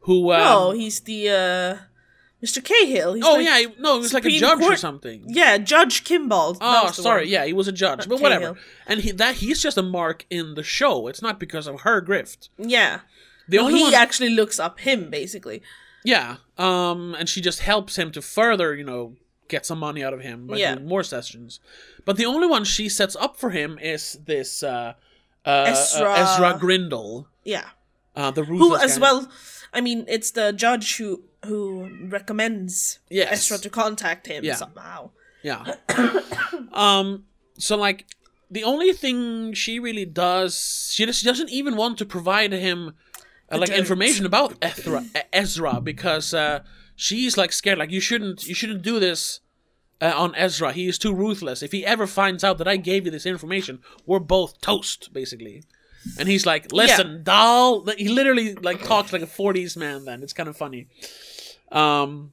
[0.00, 0.32] Who?
[0.32, 1.76] Um, no, he's the uh,
[2.44, 2.62] Mr.
[2.62, 3.14] Cahill.
[3.14, 5.24] He's oh like- yeah, he- no, he was like a Supreme judge or something.
[5.28, 6.56] yeah, Judge Kimball.
[6.60, 7.22] Oh, That was the sorry.
[7.22, 7.28] one.
[7.30, 8.40] Yeah, he was a judge, Not but whatever.
[8.54, 8.56] Cahill.
[8.86, 11.08] And he that he's just a mark in the show.
[11.08, 12.48] It's not because of her grift.
[12.58, 13.00] yeah.
[13.46, 15.60] The No, only he one, actually looks up him basically.
[16.02, 16.36] yeah.
[16.56, 19.16] Um, and she just helps him to further, you know,
[19.48, 20.76] get some money out of him by Yeah.
[20.76, 21.60] doing more sessions.
[22.06, 24.94] But the only one she sets up for him is this uh,
[25.44, 27.68] uh, Ezra- uh, Ezra Grindle, Yeah,
[28.16, 29.02] uh, the who as guy.
[29.02, 29.28] well.
[29.72, 33.32] I mean, it's the judge who who recommends Yes.
[33.32, 34.54] Ezra to contact him Yeah.
[34.56, 35.10] somehow.
[35.42, 35.74] Yeah.
[36.72, 37.24] um.
[37.58, 38.06] So like,
[38.50, 42.94] the only thing she really does, she just doesn't even want to provide him
[43.52, 43.78] uh, like dirt.
[43.78, 46.60] information about Ezra, Ezra because uh,
[46.96, 47.78] she's like scared.
[47.78, 49.40] Like you shouldn't, you shouldn't do this
[50.04, 50.72] uh, on Ezra.
[50.72, 51.62] He is too ruthless.
[51.62, 53.74] If he ever finds out that I gave you this information,
[54.06, 55.62] we're both toast, basically.
[56.18, 60.04] And he's like, "Listen, doll." He literally like talks like a '40s man.
[60.04, 60.86] Then it's kind of funny.
[61.72, 62.32] Um.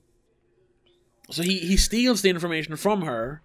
[1.29, 3.41] So he he steals the information from her.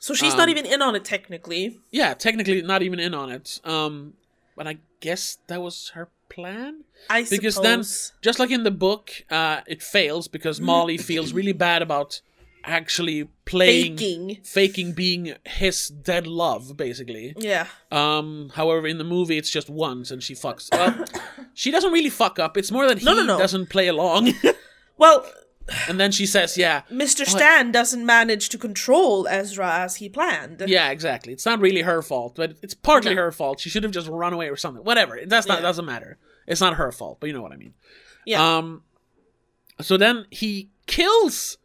[0.00, 1.78] So she's not Um, even in on it technically.
[1.90, 3.60] Yeah, technically not even in on it.
[3.64, 4.14] Um,
[4.56, 6.84] but I guess that was her plan.
[7.08, 8.10] I Because suppose.
[8.12, 12.20] then, just like in the book, uh, it fails because Molly feels really bad about
[12.68, 14.38] actually playing, Faking.
[14.44, 17.34] faking being his dead love, basically.
[17.38, 17.66] yeah.
[17.90, 20.68] Um, however, in the movie, it's just once, and she fucks.
[20.72, 21.04] Well,
[21.54, 22.56] she doesn't really fuck up.
[22.56, 23.38] It's more that he No, no, no.
[23.38, 24.34] doesn't play along,
[24.98, 25.24] Well,
[25.88, 27.26] and then she says, "Yeah, Mr.
[27.26, 30.62] Stan doesn't manage to control Ezra as he planned.
[30.66, 31.32] Yeah, exactly.
[31.32, 33.22] It's not really her fault, but it's partly No.
[33.22, 33.60] her fault.
[33.60, 34.82] She should have just run away or something.
[34.82, 35.20] Whatever.
[35.26, 35.62] That's not Yeah.
[35.68, 36.16] doesn't matter.
[36.46, 37.74] It's not her fault, but you know what I mean.
[38.24, 38.56] Yeah.
[38.56, 38.82] Um
[39.80, 41.58] So then he kills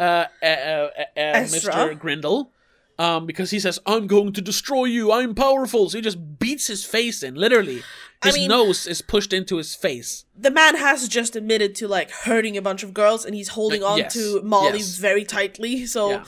[0.00, 1.98] uh, uh, uh, uh, Mr.
[1.98, 2.50] Grindle
[2.98, 5.88] um, because he says, I'm going to destroy you, I'm powerful.
[5.90, 7.82] So he just beats his face in, literally.
[8.22, 10.24] I His mean- nose is pushed into his face.
[10.36, 13.82] the man has just admitted to like hurting a bunch of girls and he's holding
[13.82, 14.96] Uh, on yes, to Molly yes.
[14.96, 15.86] very tightly.
[15.86, 16.24] So Yeah.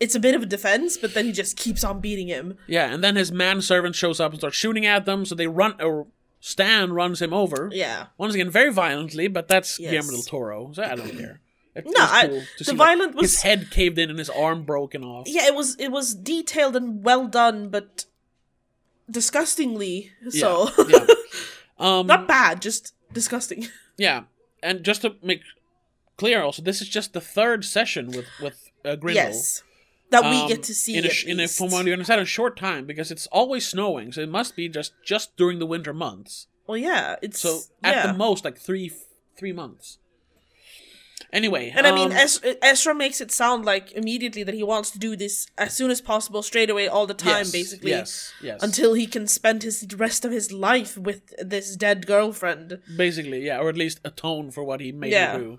[0.00, 2.56] it's a bit of a defense, but then he just keeps on beating him.
[2.66, 5.74] Yeah, and then his manservant shows up and starts shooting at them, so they run,
[5.80, 6.08] or
[6.40, 7.68] Stan runs him over.
[7.72, 8.06] Yeah.
[8.16, 9.90] Once again, very violently, but that's Yes.
[9.92, 11.40] Guillermo del Toro, so I don't care.
[11.78, 14.30] It, No, I- cool the see, like, violent was- his head caved in and his
[14.30, 15.26] arm broken off.
[15.28, 18.04] Yeah, it was it was detailed and well done, but
[19.10, 20.70] disgustingly so.
[20.88, 21.06] yeah.
[21.80, 23.68] Um, Not bad, just disgusting.
[23.96, 24.24] yeah,
[24.64, 25.42] and just to make
[26.16, 29.22] clear, also, this is just the third session with with uh, Grindle.
[29.26, 29.62] Yes.
[30.10, 32.24] That we um, get to see in a, in a, from what you understand, a
[32.24, 35.94] short time because it's always snowing, so it must be just just during the winter
[35.94, 36.48] months.
[36.66, 38.06] well, yeah, it's So at yeah.
[38.10, 38.90] the most, like three
[39.36, 39.98] three months.
[41.30, 44.98] Anyway, And I mean, um, Ezra makes it sound like immediately that he wants to
[44.98, 48.62] do this as soon as possible, straight away, all the time, yes, basically, Yes, yes.
[48.62, 52.78] until he can spend his rest of his life with this dead girlfriend.
[52.96, 55.32] basically, yeah, or at least atone for what he made Yeah.
[55.32, 55.58] her do.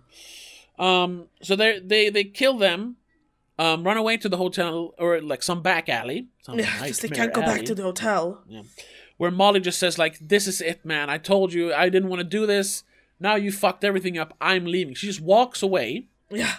[0.84, 2.96] Um, so they they they kill them,
[3.60, 6.30] um, run away to the hotel or like some back alley.
[6.48, 8.44] Yeah, because they can't go back to the hotel.
[8.48, 8.64] Yeah.
[9.18, 11.10] where Molly just says like, "This is it, man.
[11.10, 12.84] I told you I didn't want to do this.
[13.20, 14.36] Now you fucked everything up.
[14.42, 16.56] I'm leaving." She just walks away, Yeah.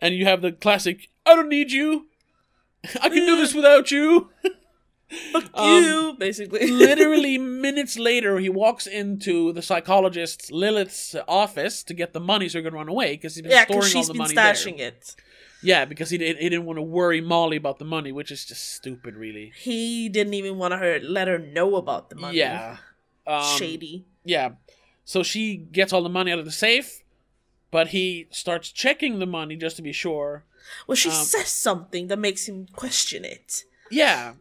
[0.00, 2.06] and you have the classic, "I don't need you.
[3.00, 4.30] I can do this without you."
[5.30, 6.66] Fuck Um, you, basically.
[6.70, 12.58] literally minutes later, he walks into the psychologist Lilith's office to get the money so
[12.58, 14.78] he can run away because he's been yeah, storing all she's the been money stashing
[14.78, 14.88] there.
[14.88, 15.14] it.
[15.62, 18.44] Yeah, because he didn't, he didn't want to worry Molly about the money, which is
[18.46, 19.52] just stupid, really.
[19.54, 22.38] He didn't even want to let her know about the money.
[22.38, 22.78] Yeah,
[23.26, 24.06] um, Shady.
[24.24, 24.52] Yeah,
[25.04, 27.02] so she gets all the money out of the safe,
[27.70, 30.44] but he starts checking the money just to be sure.
[30.86, 33.64] Well, she um, says something that makes him question it.
[33.90, 34.34] Yeah,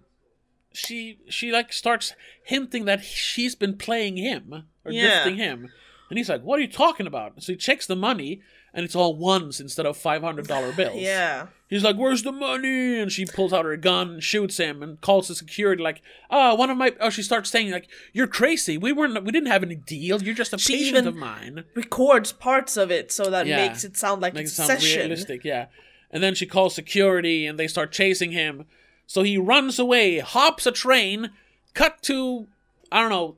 [0.74, 5.24] she she like starts hinting that she's been playing him or Yeah.
[5.24, 5.72] gifting him,
[6.10, 8.42] and he's like, "What are you talking about?" So he checks the money,
[8.74, 11.02] and it's all ones instead of five hundred dollar bills.
[11.02, 11.48] Yeah.
[11.72, 15.00] He's like, "Where's the money?" And she pulls out her gun and shoots him and
[15.02, 18.78] calls the security like, "Oh, one of my." Oh, she starts saying like, "You're crazy.
[18.78, 19.24] We weren't.
[19.24, 20.22] We didn't have any deal.
[20.22, 23.66] You're just a She patient of mine." Records parts of it so that Yeah.
[23.68, 25.00] makes it sound like Makes it's it sound session.
[25.00, 25.68] realistic, yeah.
[26.12, 28.66] And then she calls security, and they start chasing him.
[29.08, 31.32] So he runs away, hops a train.
[31.74, 32.48] Cut to,
[32.92, 33.38] I don't know,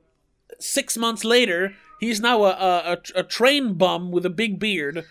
[0.58, 1.74] six months later.
[2.00, 5.04] He's now a a, a, a train bum with a big beard,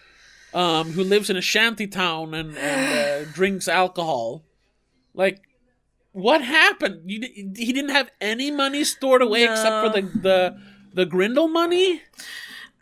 [0.54, 4.44] um, who lives in a shanty town and and uh, drinks alcohol.
[5.14, 5.42] Like,
[6.12, 7.10] what happened?
[7.10, 7.22] You,
[7.56, 10.58] he didn't have any money stored away except for the the
[10.94, 12.02] the Grindle money.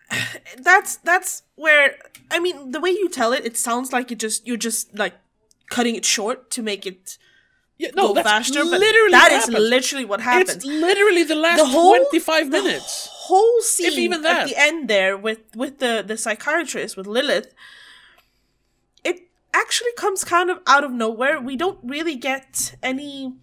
[0.58, 1.96] That's that's where
[2.30, 5.14] I mean the way you tell it, it sounds like it just you're just like
[5.70, 7.18] cutting it short to make it
[7.78, 8.64] Yeah, no, go that's faster.
[8.66, 10.58] But literally that is literally what happens.
[10.58, 13.10] It's literally the last the whole 25 the minutes.
[13.32, 14.42] Whole scene even that.
[14.44, 17.50] at the end there with with the the psychiatrist with Lilith.
[19.04, 19.18] It
[19.54, 21.40] actually comes kind of out of nowhere.
[21.42, 23.34] We don't really get any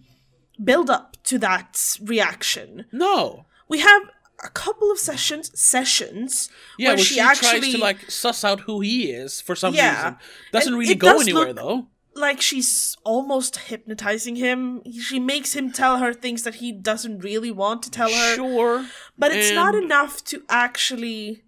[0.69, 2.85] build up to that reaction.
[2.91, 3.45] No.
[3.67, 4.03] We have
[4.43, 8.61] a couple of sessions sessions Yeah, where she, she, actually tries to like suss out
[8.61, 9.95] who he is for some Yeah.
[9.95, 10.15] reason.
[10.51, 11.87] Doesn't And really go does anywhere look- though.
[12.19, 14.81] Like she's almost hypnotizing him.
[14.91, 18.35] She makes him tell her things that he doesn't really want to tell her.
[18.35, 18.85] Sure.
[19.17, 21.43] But it's not enough to actually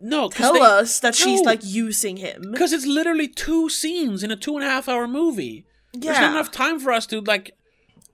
[0.00, 2.50] No, tell us that she's like using him.
[2.52, 5.64] because it's literally two scenes in a two and a half hour movie.
[5.92, 6.22] There's Yeah.
[6.22, 7.52] not enough time for us to like.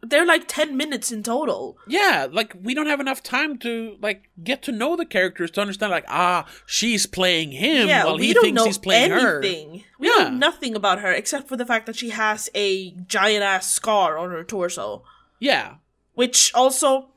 [0.01, 1.77] They're like 10 minutes in total.
[1.89, 5.61] Yeah, like we don't have enough time to like get to know the characters to
[5.61, 9.11] understand like ah she's playing him yeah, while we he don't thinks know he's playing
[9.11, 9.39] her.
[9.41, 9.83] anything.
[9.99, 10.25] We Yeah.
[10.25, 14.17] know nothing about her except for the fact that she has a giant ass scar
[14.19, 15.03] on her torso.
[15.41, 15.75] Yeah,
[16.15, 17.09] Which also.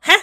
[0.00, 0.18] Huh?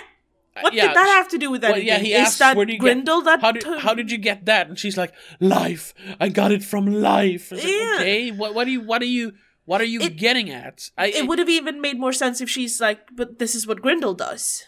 [0.61, 2.65] What yeah, did that have to do with Well, yeah, he Is asks, that "Where
[2.65, 3.41] do you Grindle get, that.
[3.41, 5.93] how did how did you get that?" And she's like, "Life.
[6.19, 7.95] I got it from life." It's like, Yeah.
[7.95, 9.33] okay, what what are you what are you
[9.65, 10.89] what are you It- getting at?
[10.97, 13.81] I, it would have even made more sense if she's like, but this is what
[13.81, 14.63] Grindle does.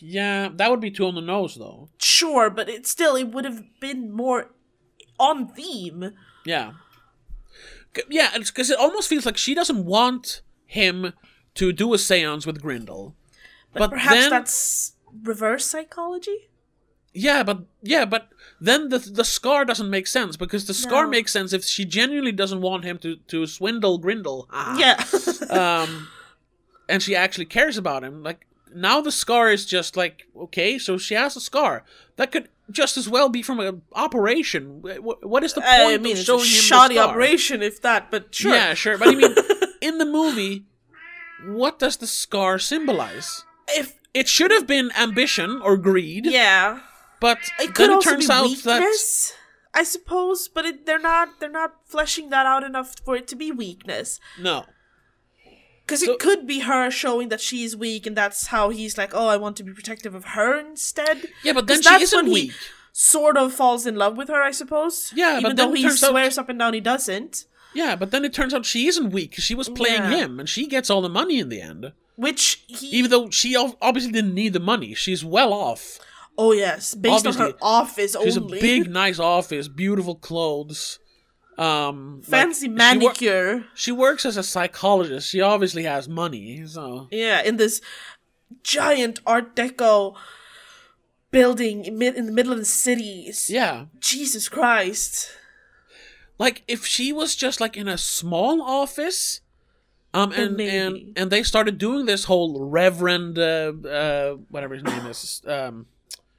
[0.00, 1.88] yeah, that would be too on the nose though.
[1.98, 4.50] Sure, but it still it would have been more
[5.18, 6.12] on theme.
[6.44, 6.72] Yeah,
[8.10, 11.12] yeah, because it almost feels like she doesn't want him
[11.54, 13.14] to do a séance with Grindle.
[13.72, 16.48] But, But perhaps then- that's reverse psychology.
[17.14, 18.28] Yeah, but yeah, but
[18.60, 21.10] then the the scar doesn't make sense because the scar No.
[21.10, 24.48] makes sense if she genuinely doesn't want him to to swindle Grindle.
[24.52, 24.76] Ah.
[24.78, 24.96] Yeah.
[25.50, 26.08] um,
[26.88, 28.22] and she actually cares about him.
[28.22, 31.84] Like now, the scar is just like okay, so she has a scar
[32.16, 34.82] that could just as well be from an operation.
[34.82, 37.08] What is the point I mean, of it's showing a him shoddy scar?
[37.10, 38.10] operation, if that.
[38.10, 38.54] But sure.
[38.54, 38.98] Yeah, sure.
[38.98, 39.34] But I mean,
[39.80, 40.64] in the movie,
[41.46, 43.44] what does the scar symbolize?
[43.68, 46.80] If It should have been ambition or greed, yeah,
[47.20, 49.32] but it could also turns be out that weakness.
[49.74, 53.36] I suppose, but it, they're not they're not fleshing that out enough for it to
[53.36, 54.20] be weakness.
[54.40, 54.64] no.
[55.84, 59.14] Because So- it could be her showing that she's weak, and that's how he's like,
[59.14, 62.32] "Oh, I want to be protective of her instead." Yeah, but then she isn't when
[62.32, 62.50] weak.
[62.50, 62.56] He
[62.92, 65.12] sort of falls in love with her, I suppose.
[65.14, 67.44] Yeah, even but though he turns out- swears up and down he doesn't.
[67.72, 70.10] Yeah, but then it turns out she isn't weak she was playing Yeah.
[70.16, 71.92] him, and she gets all the money in the end.
[72.16, 72.88] Which he.
[72.88, 76.00] Even though she obviously didn't need the money, she's well off.
[76.38, 78.58] Oh yes, based on her Obviously, office She's only.
[78.58, 80.98] a big, nice office, beautiful clothes,
[81.58, 83.64] um, like, fancy she wor- manicure.
[83.74, 85.28] She works as a psychologist.
[85.30, 87.80] She obviously has money, so Yeah, in this
[88.62, 90.14] giant Art Deco
[91.30, 93.48] building in, mid- in the middle of the cities.
[93.50, 93.86] yeah.
[93.98, 95.30] Jesus Christ.
[96.38, 99.40] Like if she was just like in a small office,
[100.12, 105.06] um, and and and they started doing this whole Reverend, uh, uh, whatever his name
[105.06, 105.86] is, um,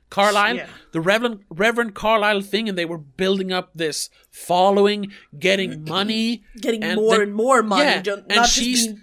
[0.10, 0.68] Carlisle, Yeah.
[0.94, 6.82] the Reverend Reverend Carlisle thing, and they were building up this following, getting money, Getting
[6.84, 8.50] and more then- and more money, Yeah, ju- and not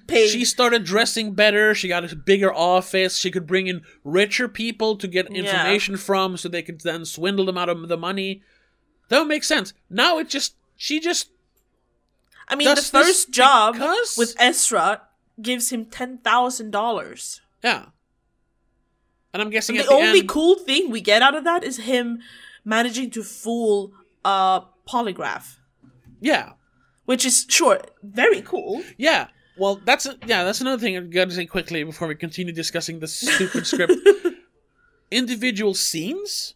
[0.06, 0.28] paid.
[0.30, 1.74] she started dressing better.
[1.74, 3.18] She got a bigger office.
[3.18, 5.38] She could bring in richer people to get Yeah.
[5.40, 8.42] information from, so they could then swindle them out of the money.
[9.10, 9.74] That would make sense.
[9.90, 11.30] Now it just she just
[12.48, 15.02] I mean, the first job because- with Ezra
[15.40, 17.40] gives him $10,000.
[17.62, 17.86] yeah.
[19.34, 21.64] And I'm guessing The at the only end, cool thing we get out of that
[21.64, 22.20] is him
[22.64, 23.92] managing to fool
[24.24, 25.56] a polygraph,
[26.20, 26.52] yeah,
[27.04, 28.82] which is, sure, very cool.
[28.96, 29.26] yeah.
[29.58, 32.52] Well, that's a, yeah, that's another thing I've got to say quickly before we continue
[32.52, 33.92] discussing the stupid script.
[35.10, 36.54] Individual scenes,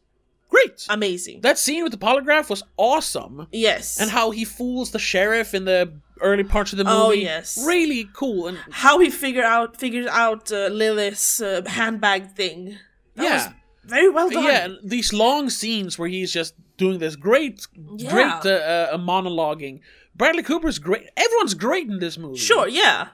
[0.49, 0.87] great.
[0.89, 1.41] Amazing.
[1.43, 3.47] that scene with the polygraph was awesome.
[3.53, 4.01] yes.
[4.01, 6.97] and how he fools the sheriff in the early parts of the movie.
[6.97, 7.59] Oh, yes.
[7.67, 8.49] really cool.
[8.49, 12.77] And how he figure out figures out uh, Lilith's uh, handbag thing.
[13.15, 13.35] That Yeah.
[13.35, 13.49] was
[13.85, 14.45] very well done.
[14.45, 18.11] yeah, and these long scenes where he's just doing this great, Yeah.
[18.11, 19.81] great uh, uh, monologuing.
[20.17, 21.05] Bradley Cooper's great.
[21.17, 22.39] Everyone's great in this movie.
[22.39, 23.09] Sure, yeah.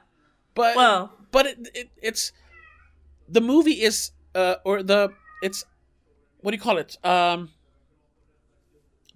[0.55, 2.33] but Well- but it, it it's
[3.29, 5.09] the movie is uh or the
[5.43, 5.65] it's
[6.45, 6.97] what do you call it?
[7.05, 7.51] Um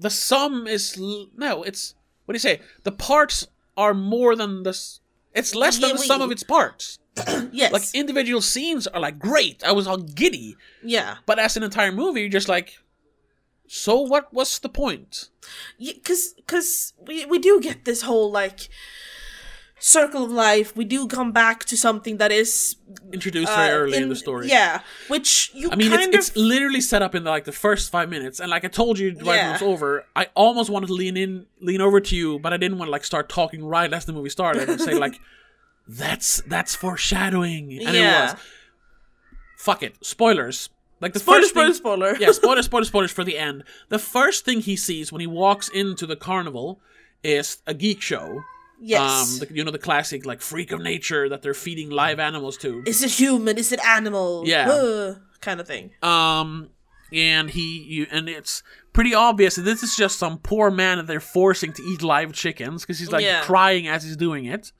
[0.00, 2.60] the sum is l- no it's what do you say?
[2.84, 5.00] The parts are more than the s-
[5.34, 6.98] it's less than Yeah, the sum of its parts.
[7.52, 7.72] Yes.
[7.72, 9.62] like individual scenes are like great.
[9.64, 10.56] I was all giddy.
[10.82, 11.16] Yeah.
[11.26, 12.78] but as an entire movie you're just like
[13.66, 15.28] so what what's the point?
[15.78, 18.68] Because cause we, we do get this whole, like,
[19.80, 20.74] circle of life.
[20.76, 22.76] We do come back to something that is.
[23.12, 24.80] introduced uh, very early in, the story Yeah.
[25.08, 26.14] Which you I mean, it's, of.
[26.14, 29.08] it's literally set up in like the first five minutes, and like I told you
[29.14, 32.38] right when it was over, I almost wanted to lean in, lean over to you,
[32.38, 34.94] but I didn't want to like start talking right as the movie started and say
[34.94, 35.20] like,
[35.88, 38.32] "That's that's foreshadowing," and it Yeah.
[38.32, 38.40] was.
[39.58, 40.68] Fuck it, spoilers.
[41.00, 42.16] Like the Spoiler, first spoiler, thing, spoiler.
[42.18, 43.62] yeah, spoiler, spoiler, spoilers for the end.
[43.88, 46.80] The first thing he sees when he walks into the carnival
[47.22, 48.42] is a geek show.
[48.80, 49.40] Yes.
[49.42, 52.56] Um, the, you know the classic like freak of nature that they're feeding live animals
[52.58, 52.82] to.
[52.86, 53.58] is it human?
[53.58, 54.42] Is it animal?
[54.46, 54.68] Yeah.
[54.70, 55.90] Uh, kind of thing.
[56.02, 56.70] Um,
[57.12, 58.62] and he, you, and it's
[58.92, 62.32] pretty obvious that this is just some poor man that they're forcing to eat live
[62.32, 63.42] chickens because he's like Yeah.
[63.42, 64.72] crying as he's doing it.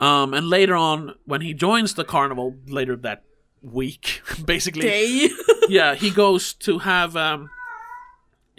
[0.00, 3.24] Um, and later on, when he joins the carnival later that
[3.62, 5.28] week, basically,
[5.68, 7.50] yeah, he goes to have um.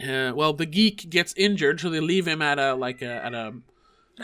[0.02, 3.34] Uh, well, the geek gets injured, so they leave him at a like a at
[3.34, 3.54] a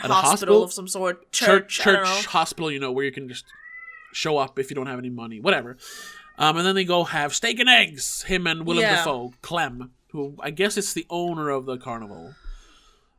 [0.02, 1.30] at a hospital, of some sort.
[1.32, 2.06] church Church.
[2.06, 3.44] Church hospital, you know, where you can just
[4.12, 5.76] show up if you don't have any money, whatever.
[6.38, 8.22] Um, and then they go have steak and eggs.
[8.22, 8.96] Him and Willem Yeah.
[8.96, 12.34] Dafoe, Clem, who I guess is the owner of the carnival.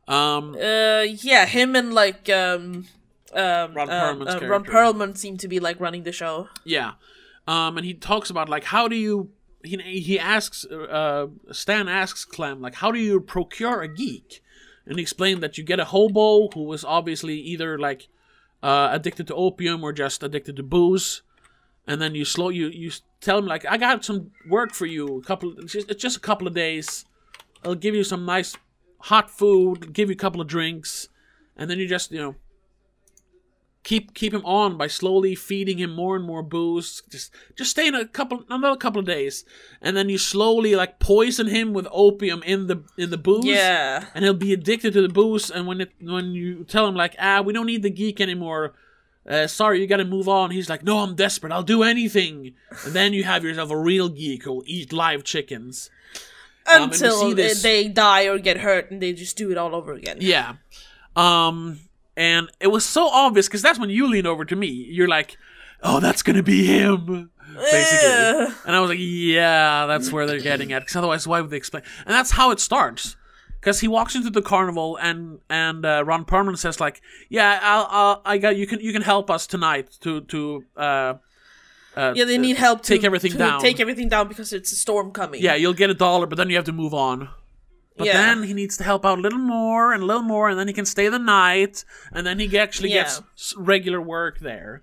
[0.06, 2.86] Um, Uh, yeah, him and like um,
[3.34, 4.72] um, Ron uh, Perlman's uh, Ron character.
[4.72, 6.48] Perlman seem to be like running the show.
[6.64, 6.92] yeah.
[7.46, 9.30] Um, and he talks about like how do you
[9.64, 14.42] he he asks uh Stan asks Clem like how do you procure a geek,
[14.88, 18.08] and explained that you get a hobo who was obviously either like
[18.62, 21.22] uh, addicted to opium or just addicted to booze,
[21.86, 25.18] and then you slow you you tell him like I got some work for you
[25.18, 27.04] a couple it's just, it's just a couple of days,
[27.64, 28.56] I'll give you some nice
[29.02, 31.08] hot food, give you a couple of drinks,
[31.56, 32.34] and then you just you know
[33.88, 37.02] keep keep him on by slowly feeding him more and more booze.
[37.08, 39.44] Just just stay in a couple another couple of days,
[39.80, 43.46] and then you slowly like poison him with opium in the in the booze.
[43.46, 44.04] Yeah.
[44.14, 45.50] and he'll be addicted to the booze.
[45.50, 48.74] And when it when you tell him like ah we don't need the geek anymore.
[49.26, 50.50] Uh, sorry, you gotta move on.
[50.50, 51.52] He's like, no, I'm desperate.
[51.52, 52.54] I'll do anything.
[52.84, 55.90] And then you have yourself a real geek who'll eat live chickens.
[56.70, 59.92] Um, Until this- they die or get hurt and they just do it all over
[59.92, 60.18] again.
[60.20, 60.54] Yeah.
[61.14, 61.80] Um,
[62.18, 64.66] and it was so obvious because that's when you lean over to me.
[64.66, 65.38] You're like,
[65.82, 68.08] "Oh, that's gonna be him," basically.
[68.08, 68.52] Ugh.
[68.66, 71.56] And I was like, "Yeah, that's where they're getting at." Because otherwise, why would they
[71.56, 71.84] explain?
[72.04, 73.16] And that's how it starts.
[73.60, 77.86] Because he walks into the carnival and and uh, Ron Perlman says like, "Yeah, I'll,
[77.90, 81.14] I'll I got you can you can help us tonight to to uh,
[81.96, 83.60] uh Yeah, they need help to take everything to down.
[83.60, 85.40] Take everything down because it's a storm coming.
[85.40, 87.28] yeah, you'll get a dollar, but then you have to move on."
[87.98, 88.12] But Yeah.
[88.14, 90.68] then he needs to help out a little more and a little more, and then
[90.68, 93.02] he can stay the night, and then he actually Yeah.
[93.02, 94.82] gets regular work there.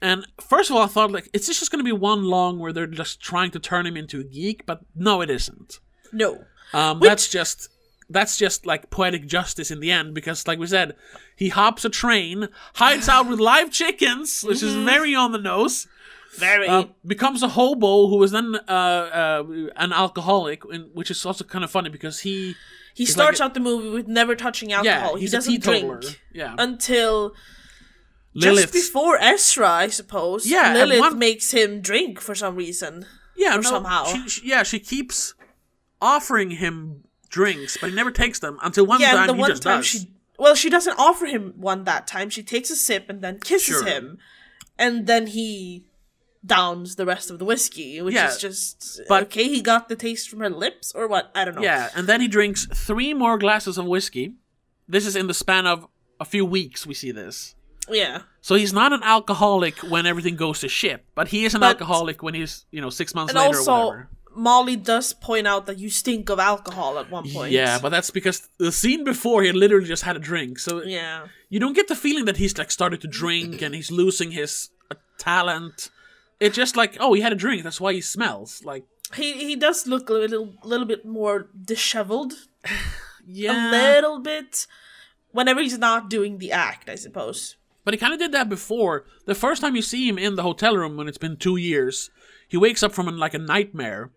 [0.00, 2.58] And first of all, I thought like, is this just going to be one long
[2.58, 4.66] where they're just trying to turn him into a geek?
[4.66, 5.78] But no, it isn't.
[6.12, 6.44] No.
[6.72, 7.68] Um, that's just
[8.10, 10.96] that's just like poetic justice in the end because, like we said,
[11.36, 15.86] he hops a train, hides out with live chickens, which is very on the nose.
[16.38, 16.66] Very.
[16.68, 19.44] Uh, becomes a hobo who is then uh, uh,
[19.76, 20.62] an alcoholic,
[20.94, 22.54] which is also kind of funny because he
[22.94, 25.12] he like starts a- out the movie with never touching alcohol.
[25.14, 27.34] yeah he's he doesn't drink Yeah, until
[28.34, 28.72] Lilith.
[28.72, 30.46] just before Ezra, I suppose.
[30.46, 33.04] Yeah, Lilith one- makes him drink for some reason.
[33.36, 34.04] yeah, or no, somehow.
[34.06, 35.34] She, she- yeah, she keeps
[36.00, 39.50] offering him drinks, but he never takes them until one yeah, time the he one
[39.50, 39.86] just time does.
[39.86, 40.08] she
[40.38, 42.30] well, she doesn't offer him one that time.
[42.30, 43.84] She takes a sip and then kisses Sure.
[43.86, 44.18] him,
[44.78, 45.84] and then he
[46.44, 49.44] downs the rest of the whiskey, which Yeah, is just but- okay.
[49.44, 51.30] He got the taste from her lips, or what?
[51.34, 51.62] I don't know.
[51.62, 54.34] Yeah, and then he drinks three more glasses of whiskey.
[54.88, 55.86] This is in the span of
[56.20, 56.86] a few weeks.
[56.86, 57.54] We see this.
[57.88, 58.22] yeah.
[58.40, 61.70] So he's not an alcoholic when everything goes to shit, but he is an But-
[61.76, 64.08] alcoholic when he's you know six months later or also, whatever.
[64.34, 67.52] Molly does point out that you stink of alcohol at one point.
[67.52, 70.58] Yeah, but that's because the scene before he had literally just had a drink.
[70.58, 73.90] So yeah, you don't get the feeling that he's like started to drink and he's
[73.90, 75.90] losing his uh, talent.
[76.42, 77.62] It's just like, oh, he had a drink.
[77.62, 78.84] That's why he smells like.
[79.14, 82.32] he he does look a little little bit more disheveled,
[83.26, 84.66] Yeah, a little bit.
[85.30, 87.56] Whenever he's not doing the act, I suppose.
[87.84, 89.04] But he kind of did that before.
[89.26, 92.10] The first time you see him in the hotel room when it's been two years,
[92.48, 94.10] he wakes up from like a nightmare.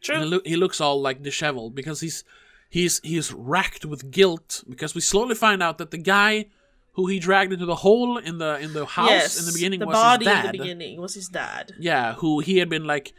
[0.00, 0.16] True.
[0.16, 2.24] And he, loo- he looks all like disheveled because he's
[2.70, 6.46] he's he's racked with guilt because we slowly find out that the guy
[6.94, 9.80] who he dragged into the hole in the in the house yes, in the beginning
[9.80, 10.44] the was body his dad.
[10.46, 11.72] in the beginning was his dad.
[11.78, 13.12] Yeah, who he had been like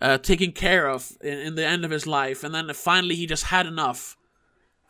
[0.00, 3.26] uh, taking care of in, in the end of his life, and then finally he
[3.26, 4.16] just had enough.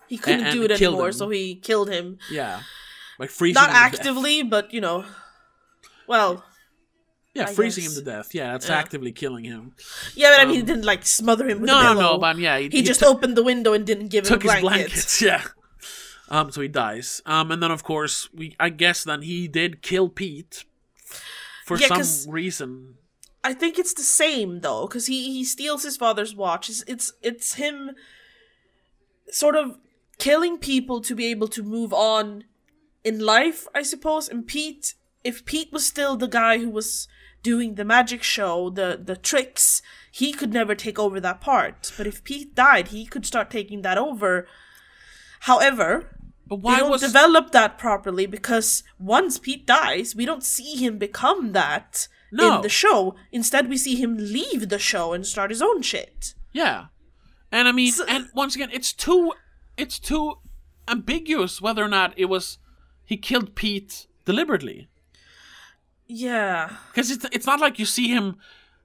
[0.09, 1.13] He couldn't and do it anymore, him.
[1.13, 2.19] so he killed him.
[2.31, 2.61] Yeah,
[3.19, 3.55] like freezing.
[3.55, 3.95] Not him to death.
[4.01, 5.05] actively, but you know.
[6.09, 6.45] Well,
[7.35, 7.97] Yeah, I freezing guess.
[7.97, 8.35] him to death.
[8.35, 8.77] Yeah, that's Yeah.
[8.77, 9.73] actively killing him.
[10.15, 12.19] yeah, but I mean, he didn't like smother him with Um, No, a no, no,
[12.19, 14.43] but yeah, he, he, just took- opened the window and didn't give him a took
[14.43, 15.23] his blankets.
[15.29, 15.43] Yeah.
[16.33, 17.21] Um, so he dies.
[17.27, 20.65] Um, and then of course we, I guess then he did kill Pete
[21.67, 22.95] for Yeah, some reason.
[23.45, 26.71] I think it's the same though, because he he steals his father's watch.
[26.71, 27.91] It's, it's it's him
[29.29, 29.79] sort of
[30.19, 32.45] killing people to be able to move on
[33.05, 34.29] in life, I suppose.
[34.29, 37.09] And Pete, if Pete was still the guy who was
[37.43, 41.93] doing the magic show, the the tricks, he could never take over that part.
[41.99, 44.47] But if Pete died, he could start taking that over.
[45.41, 46.19] However,
[46.57, 50.99] But they don't was develop that properly because once Pete dies, we don't see him
[50.99, 52.57] become that No.
[52.57, 53.15] in the show.
[53.31, 56.35] Instead, we see him leave the show and start his own shit.
[56.53, 56.87] yeah?
[57.51, 59.33] And I mean, So- and once again, it's too,
[59.77, 60.39] it's too
[60.89, 62.59] ambiguous whether or not it was
[63.05, 64.89] he killed Pete deliberately.
[66.07, 66.71] Yeah.
[66.89, 68.37] Because it's it's not like you see him.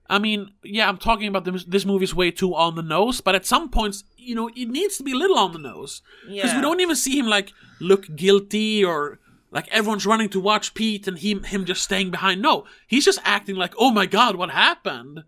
[0.10, 3.36] I mean, yeah, I'm talking about this, this movie's way too on the nose, but
[3.36, 6.54] at some points, you know, it needs to be a little on the nose because
[6.54, 7.52] we don't even see him like
[7.82, 9.20] look guilty or
[9.52, 12.42] like everyone's running to watch Pete and him him just staying behind.
[12.42, 15.24] No, he's just acting like, oh my god, what happened?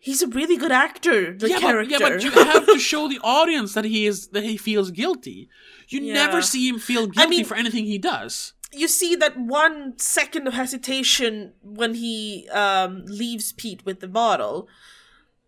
[0.00, 1.96] He's a really good actor, the yeah, character.
[1.98, 4.90] but, yeah, but you have to show the audience that he is that he feels
[4.90, 5.48] guilty.
[5.88, 6.14] You Yeah.
[6.14, 8.52] never see him feel guilty mean- for anything he does.
[8.72, 14.68] You see that one second of hesitation when he um, leaves Pete with the bottle.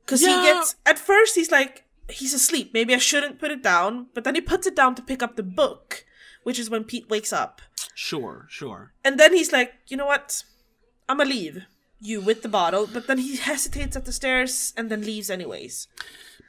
[0.05, 0.41] Because Yeah.
[0.41, 0.77] he gets.
[0.87, 2.73] At first, he's like, he's asleep.
[2.73, 4.07] Maybe I shouldn't put it down.
[4.15, 6.05] But then he puts it down to pick up the book,
[6.43, 7.61] which is when Pete wakes up.
[7.95, 8.93] Sure, sure.
[9.05, 10.43] And then he's like, you know what?
[11.09, 11.65] I'm gonna leave
[12.01, 12.87] you with the bottle.
[12.87, 15.87] But then he hesitates at the stairs and then leaves anyways.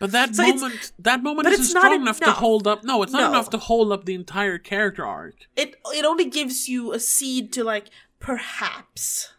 [0.01, 2.83] But that So moment, that moment isn't strong enough to hold up.
[2.83, 3.29] No, it's not No.
[3.29, 5.35] enough to hold up the entire character arc.
[5.55, 7.89] It it only gives you a seed to like
[8.19, 9.31] perhaps.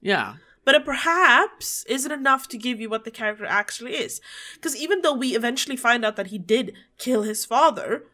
[0.00, 0.34] Yeah,
[0.64, 4.20] But a perhaps isn't enough to give you what the character actually is.
[4.54, 8.04] Because even though we eventually find out that he did kill his father,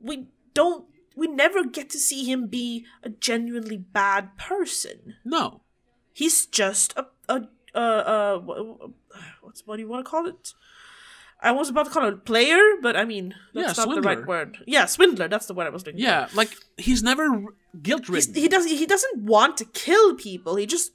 [0.00, 0.84] we don't.
[1.14, 5.16] We never get to see him be a genuinely bad person.
[5.24, 5.62] no,
[6.12, 8.90] He's just a a a, a
[9.42, 10.54] what's what do you want to call it?
[11.40, 14.26] I was about to call it player, but I mean that's Yeah, not the right
[14.26, 14.58] word.
[14.66, 15.28] Yeah, swindler.
[15.28, 15.90] That's the word I was for.
[15.90, 17.44] Yeah, like he's never
[17.82, 18.34] guilt ridden.
[18.34, 18.70] he doesn't.
[18.70, 20.56] He doesn't want to kill people.
[20.56, 20.92] He just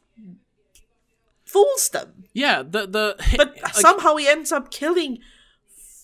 [1.45, 2.25] fools them.
[2.33, 5.19] Yeah, the the But like, somehow he ends up killing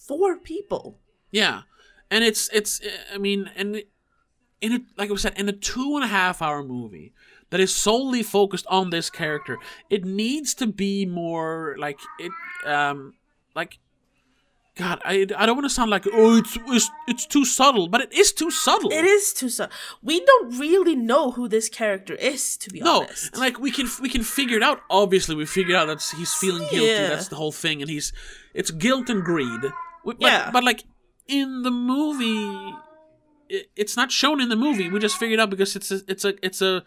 [0.07, 0.99] four people.
[1.31, 1.61] yeah,
[2.11, 2.81] and it's it's
[3.13, 3.83] I mean, and
[4.61, 7.13] in a like I said, in a two and a half hour movie
[7.49, 9.57] that is solely focused on this character,
[9.89, 12.31] it needs to be more like it
[12.65, 13.13] um
[13.55, 13.79] like.
[14.79, 17.99] God, I, I don't want to sound like oh it's, it's it's too subtle, but
[18.01, 18.91] it is too subtle.
[18.91, 19.75] It is too subtle.
[20.03, 23.31] We don't really know who this character is, to be No, honest.
[23.33, 24.81] and like we can we can figure it out.
[24.91, 26.91] Obviously, we figured out that he's feeling guilty.
[26.91, 27.07] Yeah.
[27.09, 28.13] That's the whole thing, and he's
[28.53, 29.61] it's guilt and greed.
[30.05, 30.51] But, Yeah.
[30.51, 30.83] but like
[31.27, 32.75] in the movie,
[33.49, 34.89] it, it's not shown in the movie.
[34.89, 36.83] We just figured out because it's a it's a it's a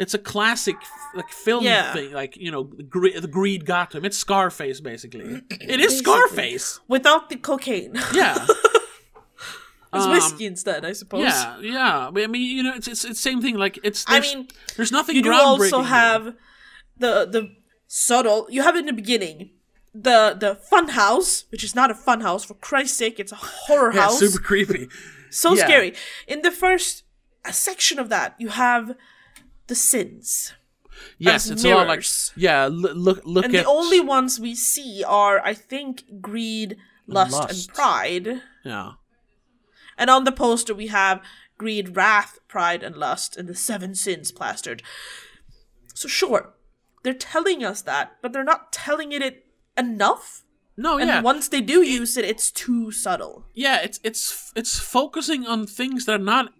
[0.00, 0.76] it's a classic
[1.14, 1.92] like film Yeah.
[1.92, 2.12] thing.
[2.12, 4.04] Like you know, the, gre- the greed got to him.
[4.04, 5.42] It's Scarface, basically.
[5.50, 5.98] It is.
[5.98, 6.80] Scarface.
[6.88, 7.94] Without the cocaine.
[8.12, 8.46] Yeah.
[9.94, 11.24] it's Um, whiskey instead, I suppose.
[11.24, 12.08] Yeah, yeah.
[12.08, 13.56] I mean, you know, it's it's it's same thing.
[13.56, 14.04] Like it's.
[14.08, 15.16] I mean, there's nothing.
[15.16, 15.24] Groundbreaking.
[15.24, 15.88] You do also here.
[15.88, 16.24] have
[16.98, 17.54] the the
[17.86, 18.46] subtle.
[18.50, 19.50] You have in the beginning
[19.94, 22.44] the the fun house, which is not a fun house.
[22.44, 24.18] For Christ's sake, it's a horror yeah, house.
[24.18, 24.88] super creepy.
[25.30, 25.64] so yeah.
[25.64, 25.94] scary.
[26.26, 27.04] In the first
[27.50, 28.94] section of that, you have
[29.70, 30.52] the sins.
[31.16, 32.04] Yes, it's a lot like
[32.36, 32.68] yeah.
[32.70, 37.32] Look, look, look And at the only ones we see are, I think, greed, lust,
[37.32, 37.50] lust.
[37.68, 38.42] and pride.
[38.64, 38.92] yeah,
[39.96, 41.22] And on the poster, we have
[41.56, 44.82] greed, wrath, pride, and lust, and the seven sins plastered.
[45.94, 46.52] So, sure,
[47.02, 49.46] they're telling us that, but they're not telling it, it
[49.78, 50.42] enough.
[50.76, 53.46] no, And yeah, once they do use it, it's too subtle.
[53.54, 53.78] yeah.
[53.86, 56.52] It's it's it's focusing on things that are not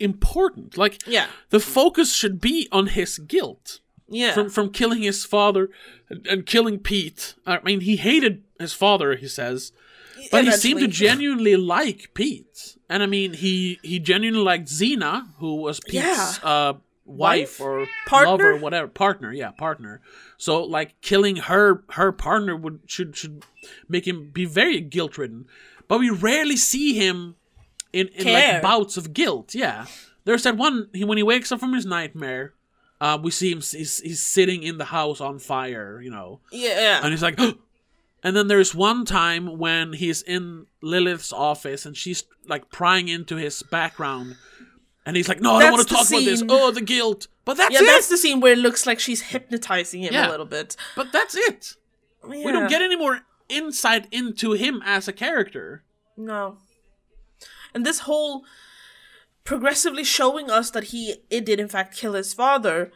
[0.00, 0.76] important.
[0.76, 1.26] Like Yeah.
[1.50, 4.34] the focus should be on his guilt Yeah.
[4.34, 5.70] from from killing his father
[6.10, 7.34] and, and killing Pete.
[7.46, 9.16] I mean, he hated his father.
[9.16, 9.72] He says,
[10.30, 11.08] but he seemed to Eventually.
[11.10, 12.76] genuinely like Pete.
[12.88, 16.38] And I mean, he he genuinely liked Zeena, who was Pete's Yeah.
[16.42, 16.72] uh,
[17.04, 17.60] wife, Wife?
[17.60, 18.30] or Partner?
[18.30, 19.32] lover, whatever partner.
[19.32, 20.00] Yeah, partner.
[20.38, 23.42] So like killing her her partner would should should
[23.88, 25.46] make him be very guilt ridden.
[25.88, 27.36] But we rarely see him
[28.00, 29.54] in, in like bouts of guilt.
[29.54, 29.86] Yeah,
[30.24, 32.52] there's that one he, when he wakes up from his nightmare.
[33.00, 33.58] Uh, we see him.
[33.58, 36.00] He's, he's sitting in the house on fire.
[36.00, 37.00] You know, Yeah.
[37.02, 42.24] and he's like, and then there's one time when he's in Lilith's office and she's
[42.48, 44.36] like prying into his background,
[45.04, 46.42] and he's like, "No, I don't want to talk about this.
[46.48, 47.86] Oh, the guilt." But that's yeah, it.
[47.86, 50.28] that's the scene where it looks like she's hypnotizing him Yeah.
[50.28, 50.76] a little bit.
[50.96, 51.74] But that's it.
[52.26, 55.84] We don't get any more insight into him as a character.
[56.16, 56.56] No.
[57.76, 58.44] And this whole
[59.44, 62.90] progressively showing us that he it did in fact kill his father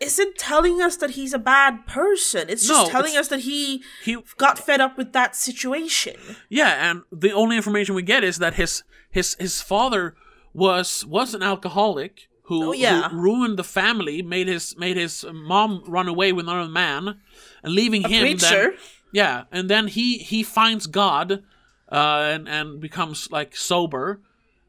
[0.00, 2.48] isn't telling us that he's a bad person.
[2.50, 6.16] It's just No, telling it's- us that he He, got fed up with that situation.
[6.50, 10.14] yeah, and the only information we get is that his his his father
[10.52, 13.08] was was an alcoholic who, Oh, yeah.
[13.08, 17.20] who ruined the family, made his made his mom run away with another man,
[17.62, 18.10] and leaving him.
[18.10, 18.74] Then, Preacher.
[19.12, 21.42] Yeah, and then he he finds God,
[21.90, 24.20] uh, and and becomes like sober.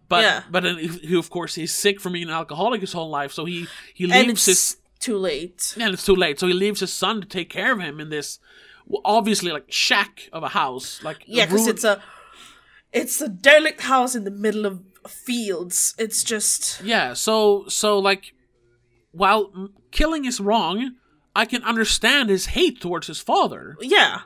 [0.08, 0.44] But Yeah.
[0.52, 3.46] but then he, of course he's sick from being an alcoholic his whole life, so
[3.46, 5.76] he he And leaves it's his too late.
[5.80, 6.40] and it's too late.
[6.40, 8.40] So he leaves his son to take care of him in this
[9.04, 12.02] obviously like shack of a house, like Yeah, because it's a
[12.94, 15.96] it's a derelict house in the middle of fields.
[15.98, 17.14] It's just yeah.
[17.14, 18.34] So so like
[19.12, 20.96] while killing is wrong,
[21.36, 23.76] I can understand his hate towards his father.
[23.82, 24.22] yeah.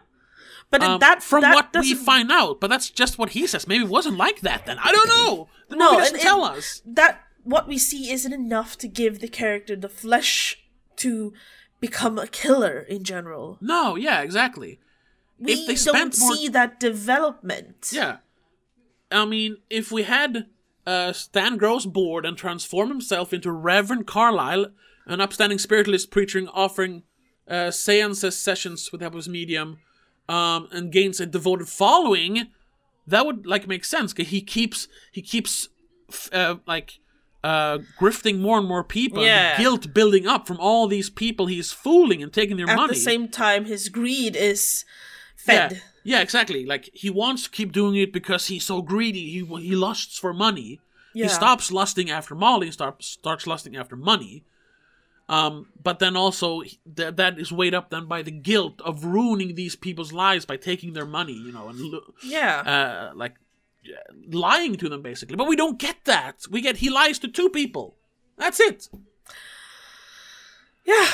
[0.72, 3.48] But Um, that from that what we doesn't- find out, but that's just what he
[3.48, 3.68] says.
[3.68, 4.78] Maybe it wasn't like that then.
[4.80, 5.50] I don't know.
[5.68, 6.82] The No, movie doesn't and- tell us.
[6.86, 10.60] that what we see isn't enough to give the character the flesh
[10.98, 11.34] to
[11.80, 13.58] become a killer in general.
[13.62, 14.80] No, yeah, exactly.
[15.40, 17.90] We If they don't more- see that development.
[17.92, 18.18] Yeah.
[19.12, 20.48] I mean, if we had
[20.86, 24.68] uh, Stan grows bored and transform himself into Reverend Carlisle,
[25.06, 27.04] an upstanding spiritualist preaching offering
[27.48, 29.80] uh, seances sessions with help of his medium,
[30.30, 32.48] um, and gains a devoted following,
[33.08, 34.14] that would like make sense.
[34.14, 35.68] Cause he keeps he keeps
[36.10, 37.00] f- uh, like
[37.44, 39.58] uh, grifting more and more people, Yeah.
[39.58, 42.92] guilt building up from all these people he's fooling and taking their At money.
[42.92, 44.86] At the same time, his greed is
[45.36, 45.72] fed.
[45.72, 45.80] Yeah,
[46.18, 46.66] yeah, exactly.
[46.66, 49.26] Like he wants to keep doing it because he's so greedy.
[49.32, 50.80] He he lusts for money.
[51.16, 51.26] Yeah.
[51.26, 54.44] He stops lusting after Molly and starts starts lusting after money.
[55.30, 59.54] Um, but then also th- that is weighed up then by the guilt of ruining
[59.54, 62.62] these people's lives by taking their money, you know, and lu- Yeah.
[62.62, 63.36] uh, like
[64.28, 65.36] lying to them basically.
[65.36, 66.46] But we don't get that.
[66.50, 67.96] We get he lies to two people.
[68.38, 68.90] That's it.
[70.86, 71.08] yeah.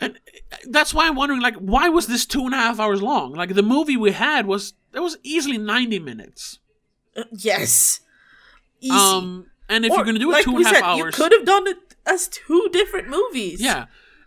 [0.00, 0.16] And
[0.52, 3.32] uh, that's why I'm wondering, like, why was this two and a half hours long?
[3.32, 6.60] Like, the movie we had was it was easily ninety minutes.
[7.16, 8.00] Uh, yes.
[8.80, 8.92] Easy.
[8.94, 10.98] Um, and if Or, you're gonna do it like two and a half said, hours,
[11.18, 13.60] you could have done it as two different movies.
[13.60, 13.86] yeah,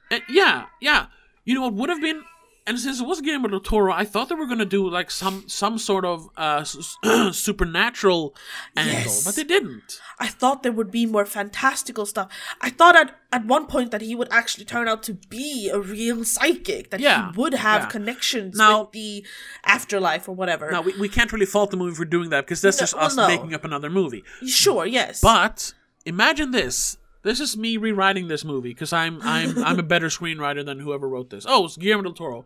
[0.09, 1.07] And- yeah, yeah.
[1.45, 2.23] You know, it would have been.
[2.67, 5.43] And since it was Guillermo del Toro, I thought they were gonna do like some
[5.47, 6.63] some sort of uh,
[7.31, 8.35] supernatural
[8.77, 9.23] angle, Yes.
[9.25, 9.99] but they didn't.
[10.19, 12.27] I thought there would be more fantastical stuff.
[12.61, 15.79] I thought at, at one point that he would actually turn out to be a
[15.79, 17.87] real psychic, that Yeah, he would have yeah.
[17.89, 19.25] connections Now- with the
[19.65, 20.69] afterlife or whatever.
[20.71, 22.95] Now we, we can't really fault the movie for doing that because that's No, just
[22.95, 23.27] well, us no.
[23.27, 24.23] making up another movie.
[24.45, 25.19] Sure, yes.
[25.21, 25.73] But
[26.05, 26.97] imagine this.
[27.23, 31.07] This is me rewriting this movie because I'm I'm I'm a better screenwriter than whoever
[31.07, 31.45] wrote this.
[31.47, 32.45] Oh, it's Guillermo del Toro.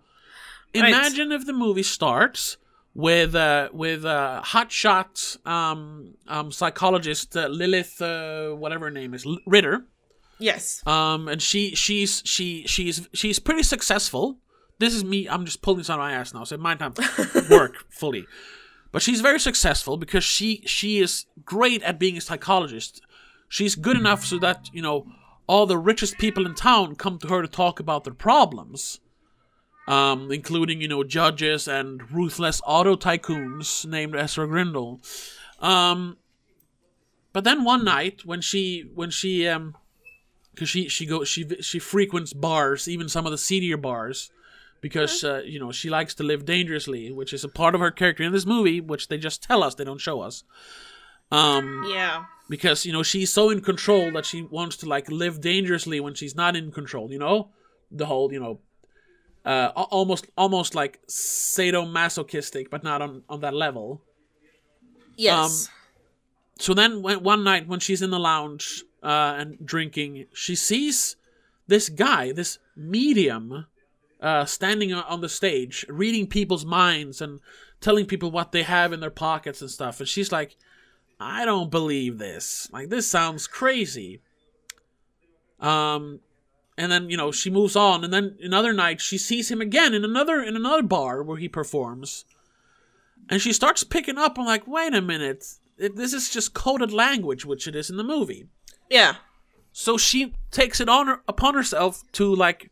[0.76, 0.90] Right.
[0.90, 2.58] Imagine if the movie starts
[2.94, 9.26] with uh, with uh, hotshot um, um, psychologist uh, Lilith, uh, whatever her name is,
[9.26, 9.86] L- Ritter.
[10.40, 10.86] yes.
[10.86, 14.38] Um, and she she's she she's she's pretty successful.
[14.80, 15.30] This is me.
[15.30, 17.00] I'm just pulling this out of my ass now, so it might not
[17.50, 18.26] work fully.
[18.92, 23.02] But she's very successful because she she is great at being a psychologist.
[23.56, 25.08] She's good enough so that you know
[25.48, 29.00] all the richest people in town come to her to talk about their problems,
[29.88, 35.00] um, including you know judges and ruthless auto tycoons named Ezra Grindle.
[35.62, 36.18] Um,
[37.32, 39.78] but then one night when she when she um
[40.54, 44.32] because she she goes she she frequents bars, even some of the seedier bars,
[44.82, 47.92] because uh, you know she likes to live dangerously, which is a part of her
[47.92, 50.44] character in this movie, which they just tell us they don't show us.
[51.32, 52.26] Um, Yeah.
[52.50, 56.14] Because you know she's so in control that she wants to like live dangerously when
[56.14, 57.12] she's not in control.
[57.12, 57.50] You know,
[57.92, 58.60] the whole you know,
[59.46, 64.02] uh, almost almost like sadomasochistic, but not on on that level.
[65.18, 65.70] Yes.
[66.60, 71.16] so then when, one night when she's in the lounge uh, and drinking she sees
[71.68, 73.66] this guy this medium
[74.22, 77.40] uh, standing on the stage reading people's minds and
[77.80, 80.58] telling people what they have in their pockets and stuff and she's like
[81.20, 82.70] i don't believe this.
[82.72, 84.22] Like this sounds crazy.
[85.60, 86.20] Um
[86.78, 89.94] and then you know she moves on and then another night she sees him again
[89.94, 92.26] in another in another bar where he performs
[93.30, 95.46] and she starts picking up on like wait a minute.
[95.78, 98.48] It, this is just coded language which it is in the movie.
[98.90, 99.16] Yeah.
[99.72, 102.72] so she takes it on her, upon herself to like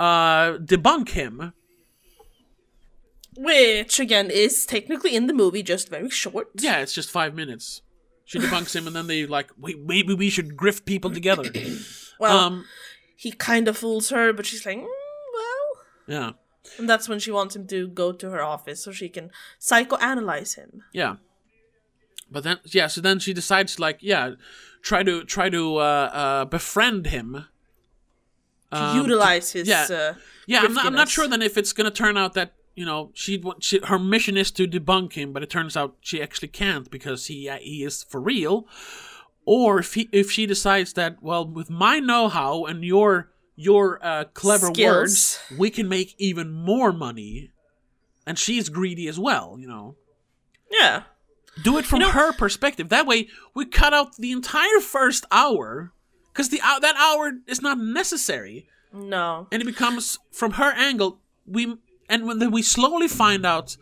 [0.00, 1.52] uh debunk him
[3.36, 6.48] Which again is technically in the movie, just very short.
[6.58, 7.82] yeah it's just five minutes
[8.24, 11.44] she debunks him and then they like wait maybe we should grift people together
[12.20, 12.64] Well, um
[13.16, 15.68] he kind of fools her, but she's like, mm, well.
[16.06, 16.30] yeah
[16.78, 19.30] And that's when she wants him to go to her office so she can
[19.60, 20.82] psychoanalyze him.
[20.92, 21.16] yeah
[22.30, 24.34] but then yeah so then she decides like yeah
[24.82, 27.44] try to try to uh uh befriend him
[28.72, 29.68] To Um, utilize his.
[29.68, 29.86] yeah.
[29.90, 30.14] Uh,
[30.46, 33.10] Yeah, I'm not, I'm not sure then if it's gonna turn out that you know
[33.14, 36.90] she, she her mission is to debunk him, but it turns out she actually can't
[36.90, 38.66] because he uh, he is for real,
[39.44, 44.24] or if he if she decides that well with my know-how and your your uh,
[44.32, 44.86] clever Skills.
[44.96, 47.50] words we can make even more money,
[48.26, 49.96] and she's greedy as well, you know.
[50.70, 51.02] Yeah.
[51.62, 52.88] Do it from know- her perspective.
[52.88, 55.92] That way, we cut out the entire first hour,
[56.32, 59.48] because the hou- that hour is not necessary No.
[59.52, 61.76] and it becomes from her angle we
[62.08, 63.76] and when then we slowly find out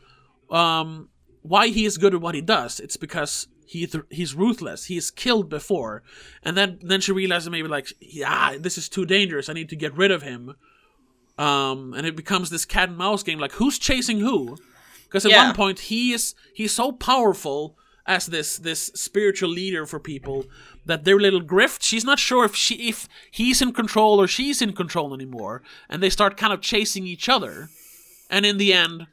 [0.51, 1.09] um
[1.43, 4.87] why he is good at what he does it's because he th- he's ruthless.
[4.87, 6.03] He's killed before.
[6.43, 9.49] And then then she realizes maybe like yeah this is too dangerous.
[9.49, 10.57] I need to get rid of him.
[11.39, 13.39] Um and it becomes this cat and mouse game.
[13.39, 14.57] Like who's chasing who?
[15.05, 15.45] Because at Yeah.
[15.47, 20.47] one point he is he's so powerful as this this spiritual leader for people
[20.87, 24.61] that their little grift she's not sure if she if he's in control or she's
[24.61, 25.62] in control anymore.
[25.89, 27.68] And they start kind of chasing each other
[28.31, 29.07] and in the end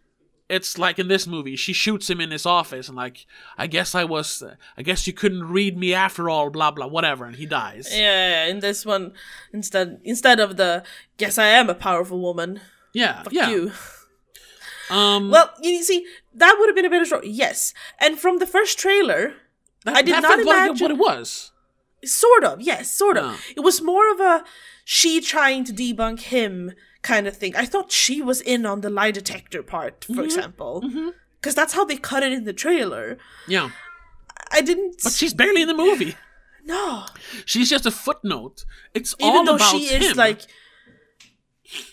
[0.50, 3.26] it's like in this movie she shoots him in his office and like
[3.58, 4.42] i guess i was
[4.78, 7.90] i guess you couldn't read me after all blah blah whatever and he dies.
[7.92, 9.14] Yeah, in this one,
[9.52, 10.84] instead instead of the
[11.18, 12.62] "Yes, I am a powerful woman,"
[12.94, 13.50] yeah fuck yeah.
[13.50, 13.72] you.
[14.90, 17.30] um Well, you see, that would have been a better story.
[17.30, 19.34] Yes, and from the first trailer,
[19.84, 21.52] that, I did not imagine- what it was
[22.06, 23.32] sort of, yes, sort of.
[23.32, 23.54] Yeah.
[23.58, 24.44] It was more of a
[24.86, 26.72] she trying to debunk him
[27.02, 27.56] kind of thing.
[27.56, 30.14] I thought she was in on the lie detector part, Mm-hmm.
[30.16, 30.84] for example,
[31.40, 33.18] because that's how they cut it in the trailer.
[33.48, 33.70] yeah
[34.52, 34.98] I didn't.
[35.04, 36.16] but she's barely in the movie
[36.66, 37.06] no,
[37.46, 40.42] she's just a footnote it's even all though about she is like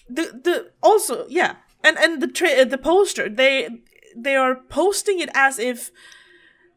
[0.08, 3.68] the the also yeah, and and the tra- the poster they
[4.16, 5.90] they are posting it as if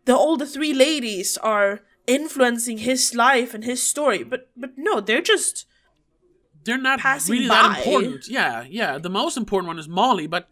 [0.06, 5.00] the all the three ladies are influencing his life and his story, but but no,
[5.02, 5.66] they're just
[6.64, 7.56] they're not passing really by.
[7.56, 8.28] that important.
[8.28, 8.98] Yeah, yeah.
[8.98, 10.50] The most important one is Molly, but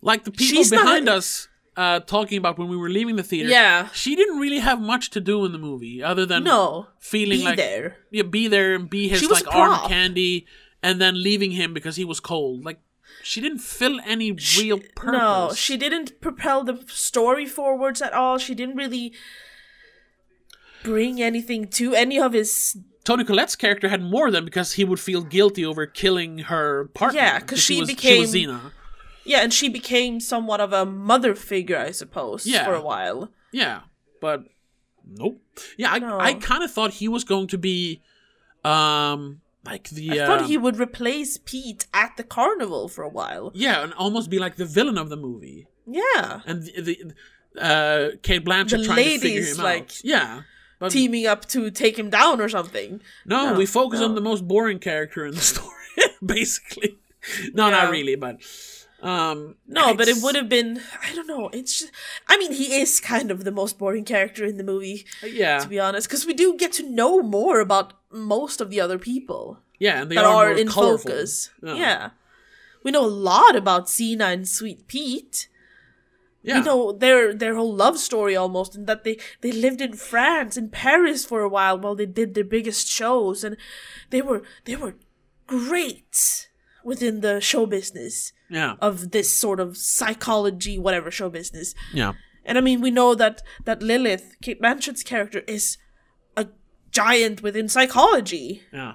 [0.00, 3.22] like the people She's not- behind us uh, talking about when we were leaving the
[3.22, 3.88] theater, Yeah.
[3.92, 6.86] she didn't really have much to do in the movie other than No.
[6.98, 7.98] feeling Be like there.
[8.10, 10.46] yeah, be there and be his like arm candy,
[10.82, 12.64] and then leaving him because he was cold.
[12.64, 12.80] Like
[13.22, 15.20] she didn't fill any real purpose.
[15.20, 18.38] No, she didn't propel the story forwards at all.
[18.38, 19.12] She didn't really
[20.86, 22.76] bring anything to any of his.
[23.04, 27.20] Toni Collette's character had more than because he would feel guilty over killing her partner.
[27.20, 28.60] Yeah, because she was, became- she was Zeena.
[29.24, 32.64] Yeah, and she became somewhat of a mother figure, I suppose, Yeah.
[32.64, 33.30] for a while.
[33.52, 33.80] Yeah,
[34.20, 34.44] but
[35.04, 35.40] nope.
[35.76, 36.18] Yeah, I, No.
[36.20, 38.02] I kind of thought he was going to be,
[38.64, 40.20] um, like the.
[40.20, 43.50] I thought um, he would replace Pete at the carnival for a while.
[43.54, 46.40] Yeah, and almost be like the villain of the movie, Yeah.
[46.46, 46.96] and the, the
[47.60, 50.00] uh, Cate Blanchett The trying to figure ladies, him like, out.
[50.04, 50.42] Yeah,
[50.78, 53.00] but Teaming up to take him down or something.
[53.24, 55.72] no, no, we focus on the most boring character in the story,
[56.24, 56.98] basically.
[57.54, 57.70] No, Yeah.
[57.82, 58.36] not really, but
[59.02, 60.80] um, No, but it would have been.
[61.02, 61.48] I don't know.
[61.52, 61.92] It's just.
[62.28, 65.68] I mean, he is kind of the most boring character in the movie, Yeah, to
[65.68, 69.58] be honest, because we do get to know more about most of the other people.
[69.78, 71.10] yeah, and they that are, are, in colorful.
[71.10, 71.50] focus.
[71.62, 71.74] Yeah.
[71.74, 72.10] Yeah.
[72.82, 75.48] We know a lot about Zeena and Sweet Pete.
[76.46, 79.94] Yeah, We know their their whole love story almost, and that they they lived in
[79.94, 83.56] France, in Paris for a while while they did their biggest shows, and
[84.10, 84.94] they were they were
[85.48, 86.48] great
[86.84, 91.74] within the show business yeah, of this sort of psychology, whatever show business.
[91.92, 92.12] yeah,
[92.44, 95.78] And I mean, we know that that Lilith, Cate Blanchett's character, is
[96.36, 96.46] a
[96.92, 98.94] giant within psychology yeah.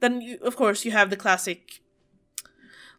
[0.00, 1.80] then you, of course you have the classic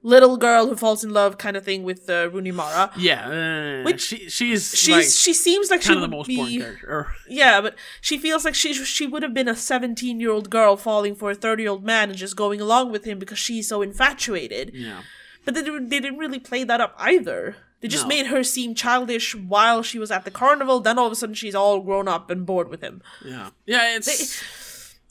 [0.01, 2.91] little girl who falls in love kind of thing with uh, Rooney Mara.
[2.97, 6.37] Yeah, uh, Which- she she's She's like she seems like she would the most be
[6.37, 7.07] boring character.
[7.27, 10.77] Yeah, but she feels like she she would have been a seventeen year old girl
[10.77, 13.67] falling for a thirty year old man and just going along with him because she's
[13.67, 14.71] so infatuated.
[14.73, 15.01] yeah,
[15.45, 17.57] But they didn't, they didn't really play that up either.
[17.81, 18.09] They just No.
[18.09, 20.81] made her seem childish while she was at the carnival.
[20.81, 23.01] Then all of a sudden she's all grown up and bored with him.
[23.23, 23.95] yeah, yeah.
[23.95, 24.43] It's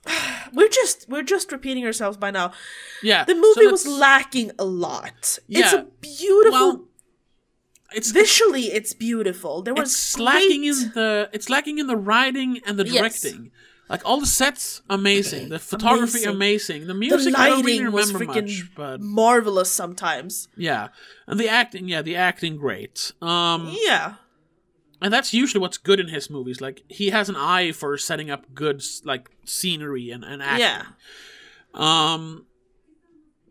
[0.53, 2.53] We're just we're just repeating ourselves by now.
[3.03, 3.25] yeah.
[3.25, 5.13] The movie so was lacking a lot.
[5.21, 5.75] It's Yeah.
[5.75, 6.85] a beautiful well.
[7.93, 9.63] It's visually it's beautiful.
[9.63, 12.95] There was it's lacking great- in the it's lacking in the writing and the Yes.
[13.21, 13.51] directing.
[13.91, 15.49] Like all the sets, amazing.
[15.49, 16.35] The photography, Amazing.
[16.37, 16.81] amazing.
[16.83, 20.49] The the music, I really lighting was freaking much, but marvelous sometimes.
[20.59, 20.89] yeah,
[21.27, 23.13] and the acting, yeah, the acting, great.
[23.23, 24.15] Um, Yeah.
[25.01, 26.61] And that's usually what's good in his movies.
[26.61, 30.61] Like he has an eye for setting up good, like scenery and, and acting.
[30.61, 30.83] Yeah.
[31.75, 32.47] Um,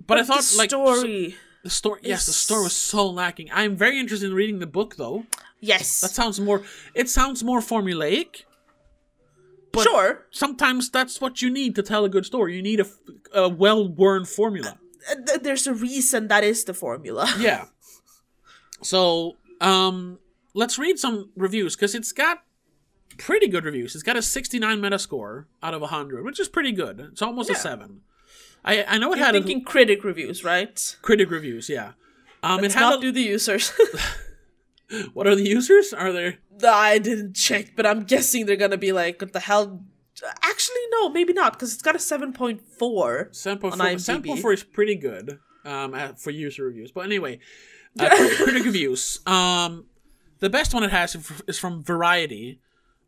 [0.06, 1.36] but, I thought the like so- story.
[1.64, 2.02] the story.
[2.04, 3.50] Yes, the story was so lacking.
[3.54, 5.26] I'm very interested in reading the book though.
[5.60, 6.02] yes.
[6.02, 6.64] That sounds more.
[6.95, 8.43] It sounds more formulaic.
[9.72, 10.26] but- sure.
[10.32, 12.56] Sometimes that's what you need to tell a good story.
[12.56, 12.88] You need a,
[13.34, 14.78] a well-worn formula.
[15.10, 17.32] Uh, th- There's a reason that is the formula.
[17.39, 17.66] Yeah.
[18.84, 20.20] So, um,
[20.58, 22.43] let's read some reviews because it's got
[23.18, 23.93] pretty good reviews.
[23.93, 26.99] It's got a 69 Metascore out of 100, which is pretty good.
[27.12, 28.01] It's almost a seven.
[28.66, 30.97] I I know it You're had thinking critic reviews, right?
[31.01, 31.70] critic reviews.
[31.70, 31.91] Yeah.
[32.43, 33.72] Um, Let's it had not a, do the users.
[35.14, 35.93] what are the users?
[35.93, 36.39] Are there?
[36.68, 39.84] I didn't check, but I'm guessing they're gonna be like, what the hell?
[40.41, 43.36] Actually, no, maybe not, because it's got a 7.4.
[43.36, 43.99] Sample On for, IMDb.
[43.99, 46.91] sample for is pretty good um, for user reviews.
[46.91, 47.38] But anyway,
[47.99, 49.20] uh, crit- critic reviews.
[49.28, 49.86] Um,
[50.39, 51.15] the best one it has
[51.47, 52.59] is from Variety,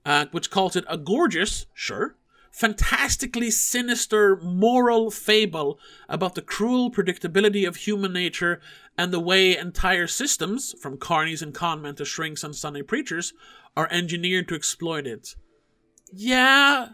[0.06, 2.16] uh, which calls it a gorgeous, sure,
[2.52, 8.60] fantastically sinister moral fable about the cruel predictability of human nature
[8.98, 13.34] and the way entire systems, from carnies and conmen to shrinks and Sunday preachers,
[13.78, 15.36] are engineered to exploit it.
[16.12, 16.90] Yeah,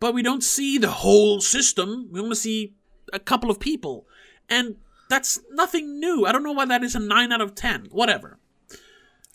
[0.00, 2.08] but we don't see the whole system.
[2.10, 2.74] We only see
[3.12, 4.06] a couple of people.
[4.48, 4.76] And
[5.10, 6.24] that's nothing new.
[6.24, 7.88] I don't know why that is a 9 out of 10.
[7.90, 8.38] Whatever.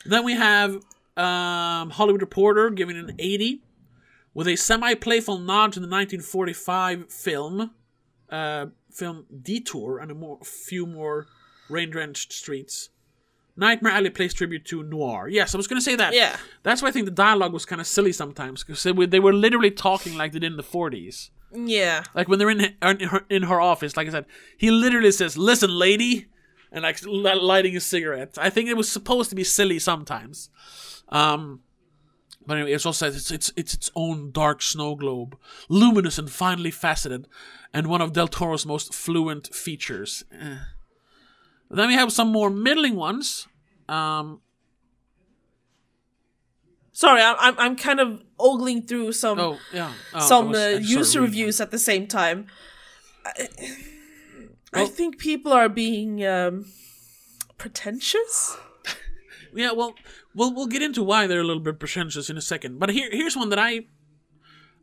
[0.06, 0.76] Then we have
[1.18, 3.62] um, Hollywood Reporter giving an 80
[4.34, 7.72] with a semi playful nod to the 1945 film,
[8.30, 11.28] uh, film Detour and a more, few more
[11.70, 12.89] rain drenched streets.
[13.56, 15.28] Nightmare Alley plays tribute to noir.
[15.30, 16.16] Yes, I was going to say that.
[16.16, 16.38] Yeah.
[16.64, 19.20] That's why I think the dialogue was kind of silly sometimes because they were, they
[19.20, 21.30] were literally talking like they did in the 40s.
[21.54, 22.04] Yeah.
[22.16, 24.26] Like when they're in her, in her in her office, like I said,
[24.58, 26.26] he literally says, "Listen, lady,"
[26.74, 28.38] and like lighting a cigarette.
[28.38, 30.49] I think it was supposed to be silly sometimes.
[31.09, 31.61] Um,
[32.45, 35.38] but anyway, it's also it's it's it's its own dark snow globe,
[35.69, 37.28] luminous and finely faceted,
[37.74, 40.26] and one of Del Toro's most fluent features.
[40.32, 40.57] Eh.
[41.69, 43.47] Then we have some more middling ones.
[43.88, 44.41] Um,
[46.91, 51.21] Sorry, I'm I'm, kind of ogling through some oh yeah, Oh, some was- uh, user
[51.21, 52.47] reviews at the same time.
[53.26, 53.47] I
[54.86, 56.65] think people are being um,
[57.57, 58.57] pretentious.
[59.55, 59.93] Yeah, well,
[60.34, 62.80] we'll we'll get into why they're a little bit pretentious in a second.
[62.80, 63.86] But here here's one that I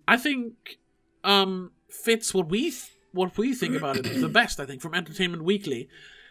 [0.07, 0.79] I think
[1.25, 4.61] um fits what we th- what we think about it the best.
[4.61, 5.89] I think from Entertainment Weekly.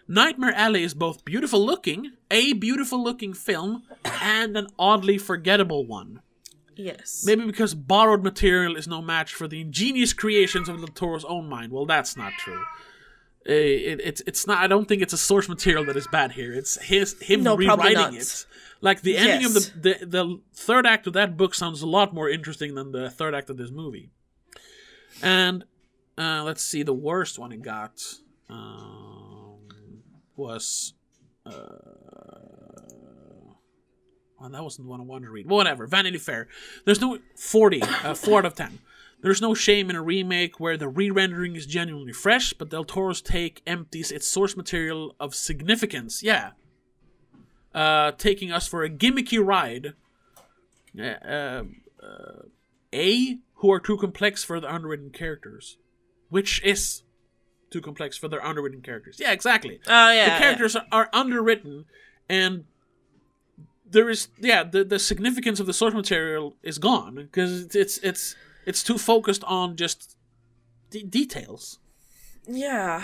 [0.08, 3.84] Nightmare Alley is both beautiful looking, a beautiful looking film,
[4.24, 6.22] and an oddly forgettable one.
[6.76, 7.24] Yes.
[7.26, 11.74] Maybe because borrowed material is no match for the ingenious creations of Toro's own mind.
[11.74, 12.64] Well, that's not true.
[13.50, 14.60] Uh, it, it's it's not.
[14.60, 16.54] I don't think it's a source material that is bad here.
[16.54, 18.46] It's his him No, rewriting it.
[18.82, 19.68] Like the ending Yes.
[19.70, 22.92] of the, the the third act of that book sounds a lot more interesting than
[22.92, 24.12] the third act of this movie.
[25.24, 25.64] And
[26.18, 28.02] uh, let's see, the worst one it got
[28.50, 29.60] um,
[30.36, 30.94] was.
[31.46, 31.52] Uh,
[34.40, 35.50] well, that wasn't the one I wanted to read.
[35.50, 36.48] Whatever, Vanity Fair.
[36.86, 38.80] There's no 40, uh, 4 out of 10.
[39.22, 43.22] There's no shame in a remake where the re-rendering is genuinely fresh, but Del Toro's
[43.22, 46.24] take empties its source material of significance.
[46.24, 46.52] Yeah.
[47.76, 49.94] Uh, taking us for a gimmicky ride.
[50.98, 51.64] Uh, uh,
[52.02, 52.42] uh,
[52.94, 55.78] a, who are too complex for the underwritten characters.
[56.30, 57.04] Which is
[57.70, 59.18] too complex for their underwritten characters.
[59.20, 60.34] Yeah, exactly Oh yeah.
[60.34, 61.86] the characters are, are underwritten
[62.28, 62.66] and
[63.90, 68.36] there is yeah the, the significance of the source material is gone because it's, it's
[68.70, 70.16] it's too focused on just
[70.92, 71.80] de- details
[72.48, 73.04] Yeah.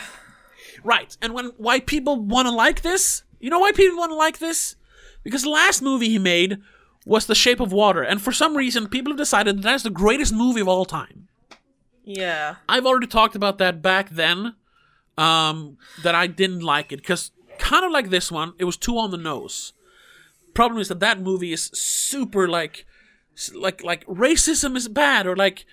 [0.83, 4.15] right and when why people want to like this you know why people want to
[4.25, 4.75] like this
[5.23, 6.57] because the last movie he made
[7.05, 9.89] was the shape of water and for some reason people have decided that that's the
[10.03, 11.27] greatest movie of all time
[12.05, 12.55] Yeah.
[12.69, 14.53] I've already talked about that back then.
[15.17, 18.97] Um, that I didn't like it because kind of like this one, it was too
[18.99, 19.73] on the nose.
[20.53, 22.85] Problem is that that movie is super like,
[23.53, 25.65] like like racism is bad or like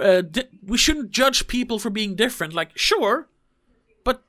[0.00, 2.52] uh, di- we shouldn't judge people for being different.
[2.52, 3.28] Like sure,
[4.04, 4.22] but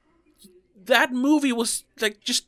[0.86, 2.48] that movie was like just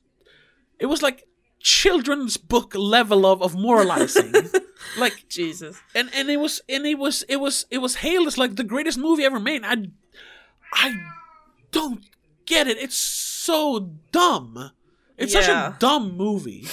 [0.80, 1.28] it was like
[1.60, 4.34] children's book level of of moralizing.
[4.98, 5.80] like Jesus.
[5.96, 8.64] and and it was and it was it was it was hailed as like the
[8.64, 9.64] greatest movie ever made.
[9.64, 9.88] I
[10.74, 10.96] I
[11.72, 12.04] don't
[12.46, 12.78] get it.
[12.78, 14.72] It's so dumb.
[15.18, 16.68] It's such a dumb movie.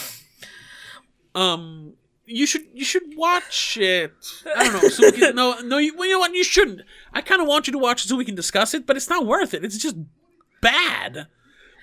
[1.34, 1.94] Um,
[2.30, 4.12] you should you should watch it.
[4.56, 4.88] I don't know.
[4.88, 6.82] So we can, no no you, well, you know what you shouldn't.
[7.12, 9.08] I kind of want you to watch it so we can discuss it, but it's
[9.10, 9.64] not worth it.
[9.64, 9.96] It's just
[10.60, 11.26] bad.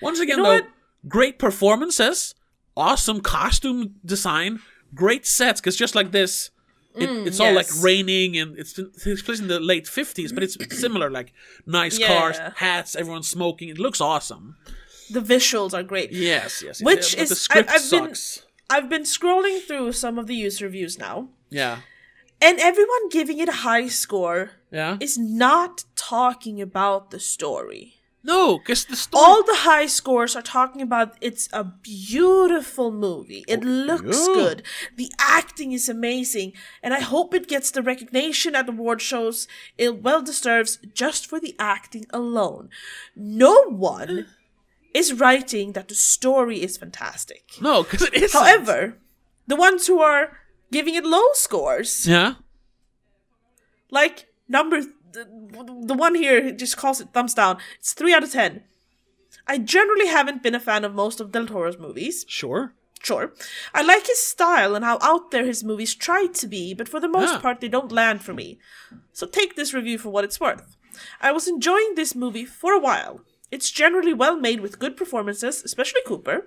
[0.02, 0.66] Once again, know though, what?
[1.08, 2.34] great performances,
[2.76, 4.60] awesome costume design,
[4.94, 5.60] great sets.
[5.60, 6.50] Because just like this,
[6.94, 10.32] it, it's all like Mm, raining and it's it takes place in the late fifties,
[10.32, 11.10] but it's similar.
[11.10, 11.32] Like
[11.66, 13.68] nice cars, hats, everyone smoking.
[13.68, 14.56] It looks awesome.
[15.10, 16.12] The visuals are great.
[16.12, 16.80] Yes, yes.
[16.80, 16.82] yes.
[16.82, 18.44] Which Yeah, is- the script I- I've been- sucks.
[18.70, 21.78] I've been scrolling through some of the user reviews now, Yeah,
[22.40, 24.96] and everyone giving it a high score yeah.
[25.00, 27.94] is not talking about the story.
[28.22, 29.24] No, because the story.
[29.24, 33.44] All the high scores are talking about it's a beautiful movie.
[33.48, 34.34] It looks yeah.
[34.34, 34.62] good.
[34.96, 36.52] The acting is amazing.
[36.82, 39.46] And I hope it gets the recognition at award shows
[39.78, 42.68] it well deserves just for the acting alone.
[43.16, 44.26] No one
[44.98, 47.44] is writing that the story is fantastic.
[47.60, 48.32] no, because it is.
[48.32, 48.98] However,
[49.46, 50.36] the ones who are
[50.70, 52.34] giving it low scores, yeah,
[53.90, 54.82] like number
[55.12, 55.24] the,
[55.86, 57.58] the one here just calls it thumbs down.
[57.78, 58.62] It's three out of ten.
[59.46, 62.24] I generally haven't been a fan of most of Del Toro's movies.
[62.28, 62.74] sure.
[63.00, 63.32] Sure,
[63.72, 66.98] I like his style and how out there his movies try to be, but for
[66.98, 67.38] the most Yeah.
[67.38, 68.58] part they don't land for me.
[69.12, 70.76] So take this review for what it's worth.
[71.20, 73.20] I was enjoying this movie for a while.
[73.50, 76.46] It's generally well made with good performances, especially Cooper,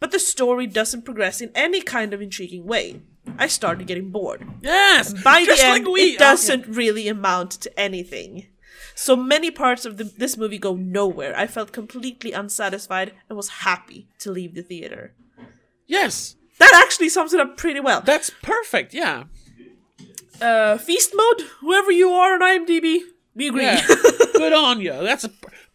[0.00, 3.00] but the story doesn't progress in any kind of intriguing way.
[3.38, 4.46] I started getting bored.
[4.60, 5.14] Yes.
[5.22, 6.00] By the end, like we.
[6.14, 8.48] it doesn't really amount to anything.
[8.94, 11.34] So many parts of the, this movie go nowhere.
[11.34, 15.14] I felt completely unsatisfied and was happy to leave the theater.
[15.86, 18.02] yes, That actually sums it up pretty well.
[18.02, 18.92] that's perfect.
[18.92, 19.24] Yeah.
[20.40, 22.98] Uh, feast mode, whoever you are on IMDb,
[23.34, 23.62] we agree.
[23.62, 23.86] Yeah.
[24.34, 24.92] Good on you.
[24.92, 25.30] That's a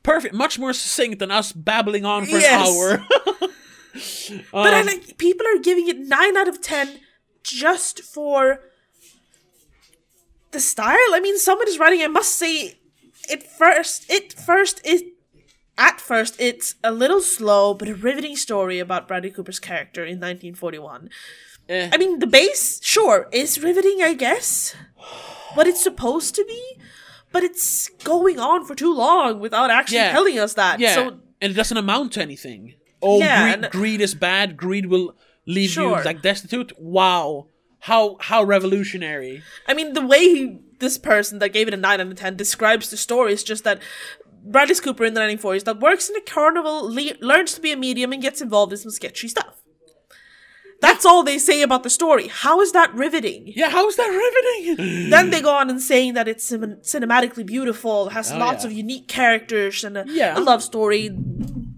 [0.07, 0.33] perfect.
[0.33, 2.53] Much more succinct than us babbling on for Yes.
[2.53, 2.89] an hour.
[4.51, 6.99] but I Um, like people are giving it nine out of ten
[7.43, 8.59] just for
[10.51, 11.09] the style.
[11.13, 12.01] I mean, someone is writing.
[12.01, 12.79] I must say,
[13.29, 14.09] it first.
[14.09, 15.03] It first is
[15.77, 20.17] at first it's a little slow, but a riveting story about Bradley Cooper's character in
[20.19, 21.09] 1941.
[21.69, 21.89] eh.
[21.93, 24.73] I mean, the base, sure, is riveting, I guess.
[25.53, 26.61] What it's supposed to be,
[27.31, 30.11] but it's going on for too long without actually Yeah.
[30.11, 30.79] telling us that.
[30.79, 30.95] yeah.
[30.95, 31.07] So
[31.41, 32.73] and it doesn't amount to anything.
[33.01, 34.57] Oh, Yeah, greed, and- greed is bad.
[34.57, 35.15] Greed will
[35.45, 35.99] leave Sure.
[35.99, 36.71] you like destitute.
[36.79, 37.47] Wow.
[37.81, 39.43] How how revolutionary.
[39.67, 42.35] I mean, the way he, this person that gave it a 9 out of 10
[42.35, 43.79] describes the story is just that
[44.43, 47.77] Bradley Cooper in the 1940s that works in a carnival, le- learns to be a
[47.77, 49.56] medium, and gets involved in some sketchy stuff.
[50.79, 52.27] That's all they say about the story.
[52.27, 53.51] How is that riveting?
[53.55, 55.09] Yeah, how is that riveting?
[55.09, 58.69] Then they go on and saying that it's cin- cinematically beautiful, has Oh, lots yeah.
[58.71, 60.37] of unique characters, and a, Yeah.
[60.37, 61.09] a love story.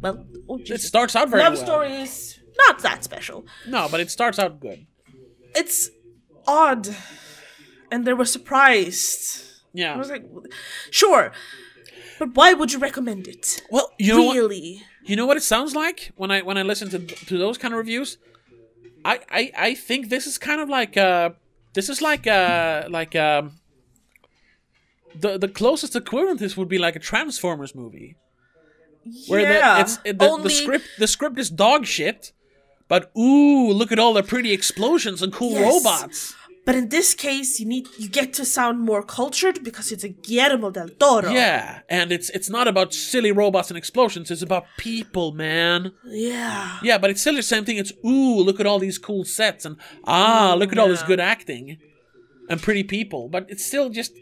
[0.02, 1.66] Well, oh it starts out very love well.
[1.66, 3.46] story is not that special.
[3.68, 4.86] No, but it starts out good.
[5.56, 5.90] It's
[6.46, 6.90] odd,
[7.92, 9.46] and they were surprised.
[9.74, 9.94] Yeah.
[9.94, 10.26] I was like,
[10.92, 11.32] sure,
[12.20, 13.62] but why would you recommend it?
[13.72, 14.52] well, you know what?
[15.06, 17.74] You know what it sounds like when I when I listen to to those kind
[17.74, 18.18] of reviews.
[19.06, 21.32] I I, I think this is kind of like uh
[21.74, 23.54] this is like uh like um
[25.16, 28.16] the the closest equivalent to this would be like a Transformers movie
[29.28, 32.32] where yeah, the, it's the, only the script the script is dog shit,
[32.88, 35.62] but ooh look at all the pretty explosions and cool Yes.
[35.62, 36.36] robots.
[36.66, 40.10] But in this case, you need you get to sound more cultured because it's a
[40.10, 41.32] Guillermo del Toro.
[41.32, 44.30] Yeah, and it's it's not about silly robots and explosions.
[44.30, 45.94] It's about people, man.
[46.06, 46.80] yeah.
[46.84, 47.78] Yeah, but it's still the same thing.
[47.78, 51.20] It's ooh, look at all these cool sets and ah, look at all this good
[51.20, 51.78] acting
[52.50, 53.30] and pretty people.
[53.30, 54.14] But it's still just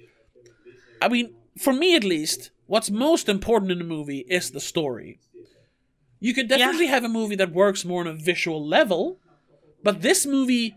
[1.01, 5.19] I mean, for me at least, what's most important in a movie is the story.
[6.19, 9.19] You could definitely have a movie that works more on a visual level,
[9.83, 10.75] but this movie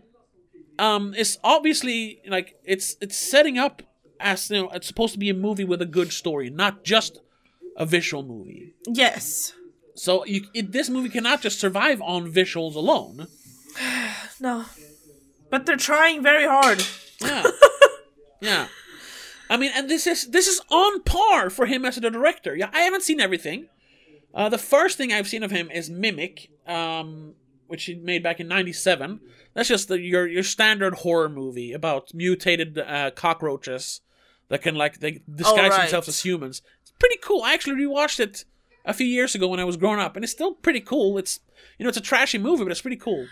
[0.81, 3.83] um is obviously like it's it's setting up
[4.21, 7.19] as you know, it's supposed to be a movie with a good story, not just
[7.75, 8.73] a visual movie.
[8.87, 9.53] Yes.
[9.95, 13.27] So you, it, this movie cannot just survive on visuals alone.
[14.39, 14.65] No.
[15.51, 16.83] But they're trying very hard.
[17.21, 17.43] Yeah,
[18.41, 18.67] yeah.
[19.51, 22.55] I mean, and this is this is on par for him as a director.
[22.55, 23.67] Yeah, I haven't seen everything.
[24.33, 27.35] Uh, the first thing I've seen of him is Mimic, um,
[27.71, 29.21] which he made back in '97.
[29.53, 34.01] That's just the, your your standard horror movie about mutated uh, cockroaches
[34.49, 35.81] that can like they disguise right.
[35.81, 36.61] themselves as humans.
[36.81, 37.43] It's pretty cool.
[37.43, 38.43] I actually rewatched it
[38.83, 41.17] a few years ago when I was growing up, and it's still pretty cool.
[41.17, 41.39] It's
[41.79, 43.25] you know it's a trashy movie, but it's pretty cool.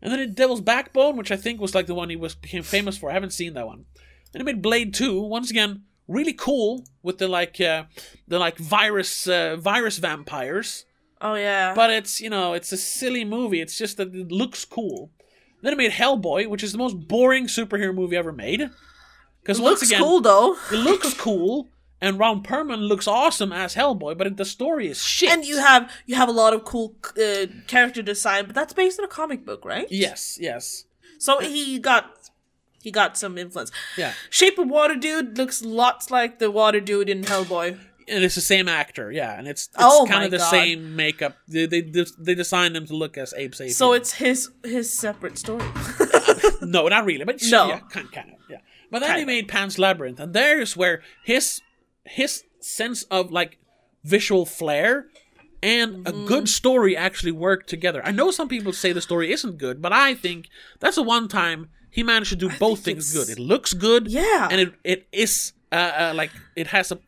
[0.00, 2.62] And then it Devil's Backbone, which I think was like the one he was became
[2.62, 3.10] famous for.
[3.10, 3.86] I haven't seen that one.
[4.32, 5.20] Then he made Blade Two.
[5.20, 7.84] Once again, really cool with the like uh,
[8.28, 10.84] the like virus uh, virus vampires.
[11.20, 11.74] Oh yeah.
[11.74, 13.60] But it's you know it's a silly movie.
[13.60, 15.10] It's just that it looks cool.
[15.62, 18.70] Then it made Hellboy, which is the most boring superhero movie ever made.
[19.42, 20.56] Because once looks again, cool though.
[20.70, 21.68] it looks cool,
[22.00, 25.30] and Ron Perlman looks awesome as Hellboy, but the story is shit.
[25.30, 28.98] And you have you have a lot of cool uh, character design, but that's based
[29.00, 29.86] on a comic book, right?
[29.90, 30.84] yes, yes,
[31.18, 32.30] So he got
[32.80, 33.72] he got some influence.
[33.96, 34.12] yeah.
[34.30, 37.78] Shape of Water dude looks lots like the water dude in Hellboy.
[38.10, 40.50] And it's the same actor, yeah, and it's, it's Oh kind of the God.
[40.50, 41.36] same makeup.
[41.48, 41.80] They they
[42.18, 43.72] they designed them to look as Abe Sapien.
[43.72, 45.64] So it's his his separate story.
[46.62, 47.68] no, not really, but No.
[47.68, 48.58] yeah, kind, kind of, yeah.
[48.90, 49.26] But then he Kind of.
[49.26, 51.60] made Pan's Labyrinth, and there's where his
[52.04, 53.58] his sense of like
[54.04, 55.06] visual flair
[55.62, 56.26] and a Mm-hmm.
[56.26, 58.00] good story actually work together.
[58.04, 60.48] I know some people say the story isn't good, but I think
[60.80, 63.38] that's the one time he managed to do both things it's- good.
[63.38, 64.48] It looks good, Yeah.
[64.50, 66.98] and it it is uh, uh like it has a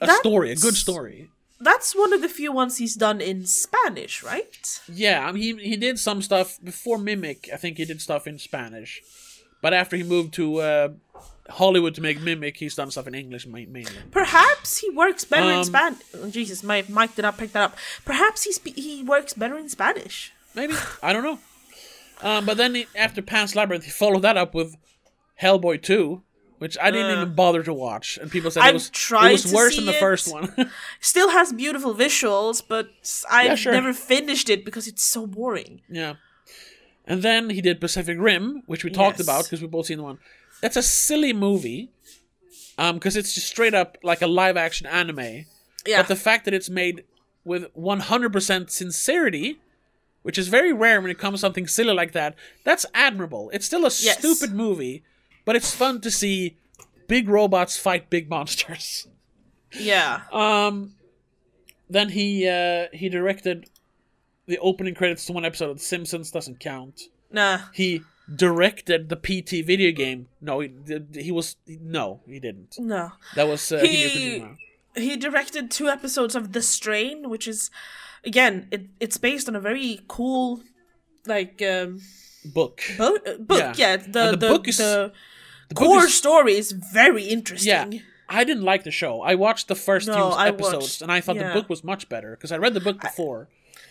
[0.00, 1.30] a That's- story, a good story.
[1.58, 4.80] That's one of the few ones he's done in Spanish, right?
[4.92, 7.48] Yeah, I mean, he he did some stuff before Mimic.
[7.52, 9.02] I think he did stuff in Spanish,
[9.62, 10.88] but after he moved to uh,
[11.48, 13.86] Hollywood to make Mimic, he's done stuff in English mainly.
[14.10, 15.98] Perhaps he works better in Um, Spanish.
[16.30, 17.76] Jesus, my mic did not pick that up.
[18.04, 20.32] Perhaps he spe- he works better in Spanish.
[20.54, 21.38] Maybe I don't know.
[22.22, 24.76] Um, but then he, after Pan's Labyrinth, he followed that up with
[25.40, 26.22] Hellboy Two,
[26.58, 27.22] which I didn't Uh.
[27.22, 29.86] even bother to watch, and people said I've it was tried it was worse than
[29.86, 30.00] the it.
[30.00, 30.70] first one.
[31.00, 32.88] Still has beautiful visuals, but
[33.30, 33.72] I've sure.
[33.72, 35.82] never finished it because it's so boring.
[35.88, 36.14] yeah.
[37.08, 39.26] And then he did Pacific Rim, which we talked Yes.
[39.28, 40.18] about because we both seen the one.
[40.60, 41.90] That's a silly movie,
[42.78, 45.44] um, because it's just straight up like a live action anime.
[45.86, 47.04] Yeah, But the fact that it's made
[47.44, 49.60] with 100% sincerity,
[50.22, 52.34] which is very rare when it comes to something silly like that,
[52.64, 53.50] that's admirable.
[53.52, 54.18] It's still a Yes.
[54.18, 55.04] stupid movie,
[55.46, 56.58] but it's fun to see
[57.08, 59.06] big robots fight big monsters.
[59.72, 60.22] yeah.
[60.32, 60.94] Um,
[61.88, 63.70] then he uh, he directed
[64.46, 66.30] the opening credits to one episode of The Simpsons.
[66.30, 67.02] Doesn't count.
[67.30, 67.60] Nah.
[67.72, 68.02] He
[68.34, 70.26] directed the PT video game.
[70.40, 70.72] No, he,
[71.14, 72.74] he was no, he didn't.
[72.78, 73.12] No.
[73.36, 74.44] That was uh, He-
[74.96, 77.70] He directed two episodes of The Strain, which is
[78.24, 80.60] again, it, it's based on a very cool
[81.26, 82.00] like um
[82.46, 82.80] book.
[82.98, 83.58] bo- uh, book.
[83.58, 83.74] Yeah.
[83.76, 85.12] Yeah, the the, the book is- the
[85.68, 87.92] The core is- story is very interesting.
[87.92, 88.00] Yeah.
[88.28, 89.22] I didn't like the show.
[89.22, 91.48] I watched the first No, few I episodes watched- and I thought yeah.
[91.48, 93.48] the book was much better because I read the book before.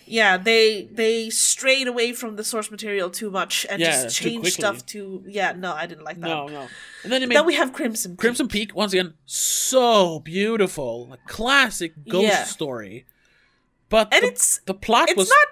[0.07, 4.53] Yeah, they they strayed away from the source material too much and Yeah, just changed
[4.53, 5.53] stuff to yeah.
[5.53, 6.27] No, I didn't like that.
[6.27, 6.67] No, no.
[7.03, 8.11] And then Then we have Crimson.
[8.11, 8.19] Peak.
[8.19, 12.43] Crimson Peak once again so beautiful, a classic ghost Yeah.
[12.43, 13.05] story.
[13.89, 15.47] But and the, it's the plot it's was not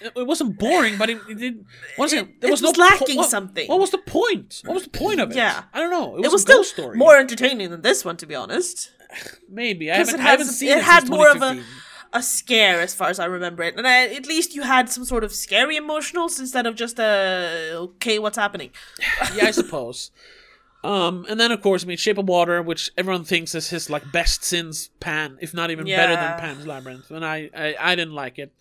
[0.00, 1.64] it, wasn't boring, but it, it did.
[1.96, 3.68] Once again, there it was, was no po- lacking what- something.
[3.68, 4.62] What was the point?
[4.64, 5.36] What was the point of it?
[5.36, 5.64] Yeah.
[5.72, 6.16] I don't know.
[6.16, 6.96] It was, it was a still ghost story.
[6.96, 8.90] more entertaining than this one, to be honest.
[9.48, 9.90] maybe.
[9.90, 11.62] I haven't, it I haven't seen it it, had more of a
[12.12, 15.04] a scare as far as I remember it, and I, at least you had some
[15.04, 18.70] sort of scary emotionals instead of just a okay, what's happening?
[19.34, 20.10] yeah, I suppose.
[20.84, 23.90] Um, and then of course, I mean, Shape of Water, which everyone thinks is his
[23.90, 27.94] like best since Pan, if not even better than Pan's Labyrinth, and I, I, I
[27.96, 28.54] didn't like it.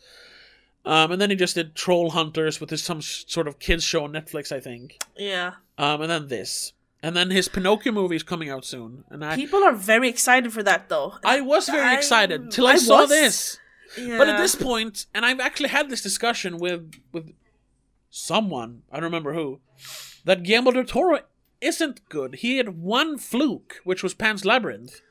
[0.88, 4.04] Um, and then he just did Troll Hunters, with his some sort of kids show
[4.06, 4.98] on Netflix, I think.
[5.18, 6.74] Yeah, Um, and then this,
[7.04, 10.54] and then his Pinocchio movie is coming out soon, and I, people are very excited
[10.54, 11.16] for that though.
[11.26, 13.60] I was very I- excited till I, I saw was- this.
[13.98, 14.18] yeah.
[14.18, 17.34] But at this point, and I've actually had this discussion with with
[18.10, 19.60] someone, I don't remember who,
[20.26, 21.20] that Guillermo del Toro
[21.62, 22.36] isn't good.
[22.36, 25.02] He had one fluke, which was Pan's Labyrinth.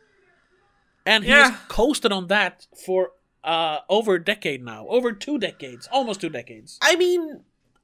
[1.05, 1.57] And he's Yeah.
[1.68, 3.12] coasted on that for
[3.47, 4.86] uh, over a decade now.
[4.88, 5.88] Over two decades.
[5.90, 6.78] Almost two decades.
[6.82, 7.40] I mean,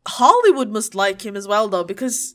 [0.06, 2.34] Hollywood must like him as well though, because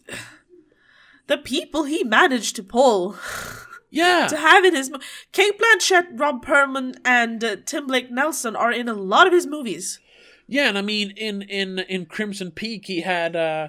[1.28, 3.16] the people he managed to pull
[3.90, 4.28] Yeah.
[4.28, 5.00] to have in his mo-
[5.32, 9.48] Cate Blanchett, Ron Perlman, and uh, Tim Blake Nelson are in a lot of his
[9.48, 10.00] movies.
[10.46, 13.68] Yeah, and I mean, in in in Crimson Peak, he had uh,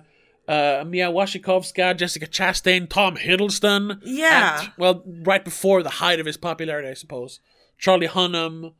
[0.48, 4.00] uh, Mia Wasikowska, Jessica Chastain, Tom Hiddleston.
[4.04, 4.68] Yeah.
[4.76, 7.40] well, right before the height of his popularity, I suppose.
[7.78, 8.74] Charlie Hunnam.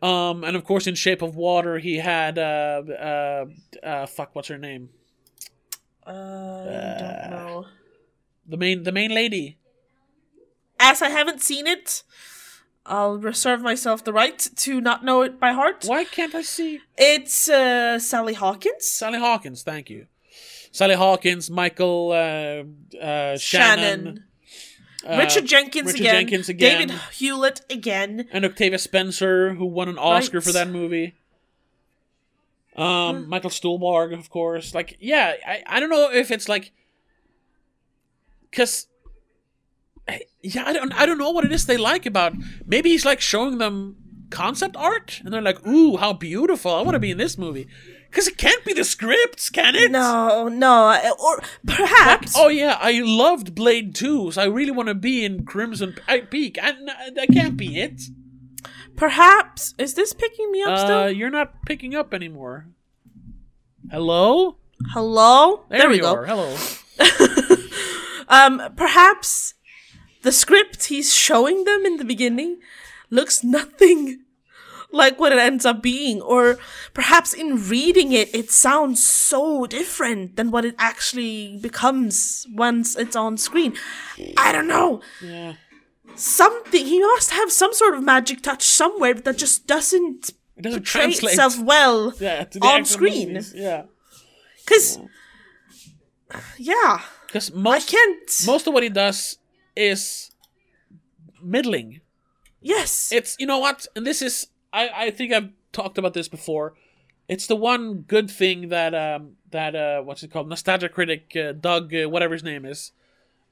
[0.00, 3.44] Um, and of course, in Shape of Water, he had uh, uh,
[3.82, 4.90] uh, fuck, what's her name?
[6.06, 7.66] Uh, I don't know.
[8.46, 9.58] The main the main lady.
[10.80, 12.04] As I haven't seen it,
[12.86, 15.84] I'll reserve myself the right to not know it by heart.
[15.84, 18.86] Why can't I see It's uh, Sally Hawkins.
[18.86, 19.62] Sally Hawkins?
[19.64, 20.06] Thank you,
[20.70, 22.62] Sally Hawkins, Michael uh,
[22.96, 24.24] uh, Shannon, Shannon.
[25.06, 26.14] Uh, Richard Jenkins Richard again.
[26.14, 26.88] Jenkins again.
[26.88, 28.28] David Hewlett again.
[28.32, 30.44] and Octavia Spencer, who won an Oscar Right.
[30.44, 31.14] for that movie.
[32.76, 34.74] Um, Michael Stuhlbarg, of course.
[34.74, 36.70] Like, yeah, I, I don't know if it's like,
[38.52, 38.86] cause,
[40.42, 42.34] yeah, I don't I don't know what it is they like about.
[42.64, 43.96] Maybe he's like showing them
[44.30, 46.72] concept art, and they're like, "Ooh, how beautiful!
[46.74, 47.66] I want to be in this movie."
[48.10, 49.90] Cause it can't be the scripts, can it?
[49.90, 52.32] No, no, or perhaps.
[52.36, 56.20] Oh yeah, I loved Blade 2, so I really want to be in Crimson P-
[56.22, 56.58] Peak.
[56.60, 58.00] And that can't be it.
[58.96, 61.10] Perhaps is this picking me up Uh, still?
[61.12, 62.66] you're not picking up anymore.
[63.90, 64.56] Hello?
[64.92, 65.64] Hello.
[65.68, 66.14] There, we you go.
[66.14, 66.26] are.
[66.26, 66.56] Hello.
[68.30, 69.54] Um, perhaps
[70.20, 72.58] the script he's showing them in the beginning
[73.08, 74.20] looks nothing
[74.90, 76.58] like what it ends up being, or
[76.94, 83.14] perhaps in reading it, it sounds so different than what it actually becomes once it's
[83.16, 83.74] on screen.
[84.36, 85.00] I don't know.
[85.22, 85.54] Yeah.
[86.16, 90.80] Something he must have some sort of magic touch somewhere that just doesn't It doesn't
[90.80, 91.32] portray translate.
[91.34, 93.28] itself well yeah, on screen.
[93.34, 93.52] movies.
[93.54, 93.82] Yeah.
[94.64, 94.98] Because,
[96.58, 98.46] yeah, Because I most can't.
[98.46, 99.38] most of what he does
[99.76, 100.30] is
[101.42, 102.00] middling.
[102.60, 103.10] yes.
[103.12, 106.74] It's you know what, and this is I I think I've talked about this before.
[107.28, 111.52] It's the one good thing that um that uh what's it called nostalgia critic uh,
[111.52, 112.92] Doug uh, whatever his name is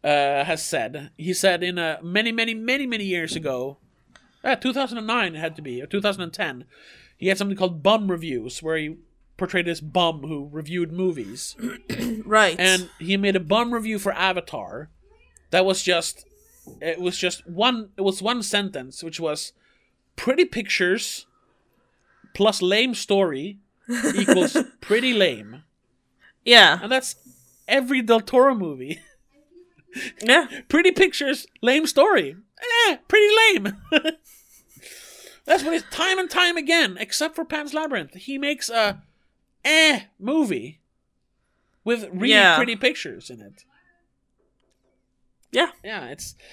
[0.04, 1.10] uh has said.
[1.16, 3.78] He said in uh, many many many many years ago,
[4.44, 6.64] uh, 2009 it had to be or 2010.
[7.16, 8.96] He had something called bum reviews where he
[9.36, 11.56] portrayed this bum who reviewed movies.
[12.24, 12.56] right.
[12.58, 14.90] and he made a bum review for Avatar.
[15.50, 16.26] That was just
[16.80, 19.52] it was just one it was one sentence which was
[20.16, 21.26] pretty pictures
[22.34, 23.58] plus lame story
[24.14, 25.62] equals pretty lame.
[26.44, 26.78] yeah.
[26.82, 27.16] And that's
[27.68, 29.00] every Del Toro movie.
[30.22, 30.46] Yeah.
[30.68, 32.36] pretty pictures, lame story.
[32.88, 33.78] Eh, pretty lame.
[35.46, 38.12] that's what it's time and time again, except for Pan's Labyrinth.
[38.12, 39.00] He makes a
[39.64, 40.80] eh movie
[41.82, 42.56] with really Yeah.
[42.56, 43.64] pretty pictures in it.
[45.50, 45.70] Yeah.
[45.82, 46.34] yeah, it's.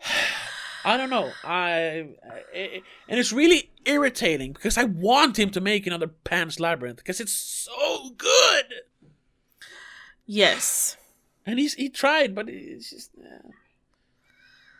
[0.86, 1.32] I don't know.
[1.42, 6.98] I, I and it's really irritating because I want him to make another Pan's Labyrinth
[6.98, 8.66] because it's so good.
[10.26, 10.96] Yes.
[11.44, 13.10] And he's he tried, but it's just.
[13.20, 13.50] yeah.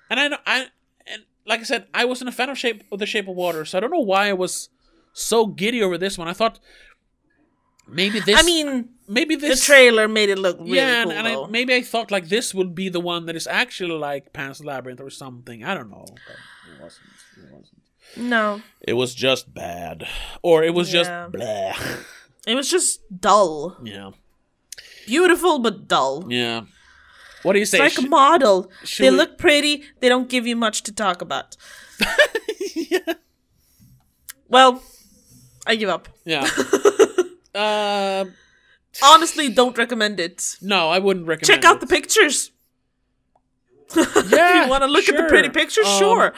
[0.09, 0.67] And I know I
[1.09, 3.65] and like I said, I wasn't a fan of Shape of the Shape of Water,
[3.65, 4.69] so I don't know why I was
[5.13, 6.29] so giddy over this one.
[6.29, 6.61] I thought
[7.89, 8.39] maybe this.
[8.39, 11.13] I mean, maybe the this trailer made it look really yeah, cool.
[11.13, 13.99] and, and I, maybe I thought like this would be the one that is actually
[13.99, 15.65] like Pan's Labyrinth or something.
[15.65, 16.07] I don't know.
[16.07, 17.07] But wasn't.
[17.39, 17.81] It wasn't.
[18.17, 18.63] No.
[18.81, 20.07] It was just bad,
[20.43, 21.01] or it was Yeah.
[21.01, 22.05] just bleh.
[22.47, 23.77] It was just dull.
[23.83, 24.11] Yeah,
[25.07, 26.25] Beautiful, but dull.
[26.29, 26.63] yeah.
[27.43, 27.79] What do you It's say?
[27.79, 28.71] like Sh- a model.
[28.85, 29.85] should They we- look pretty.
[30.01, 31.57] They don't give you much to talk about.
[32.75, 33.15] yeah.
[34.49, 34.83] Well,
[35.67, 36.09] I give up.
[36.25, 36.49] yeah.
[37.57, 38.25] uh,
[39.03, 40.57] Honestly, don't recommend it.
[40.63, 41.47] no, I wouldn't recommend.
[41.47, 41.81] Check out it.
[41.81, 42.51] the pictures.
[43.95, 46.33] Yeah, if you want to look at the pretty pictures, Um, sure.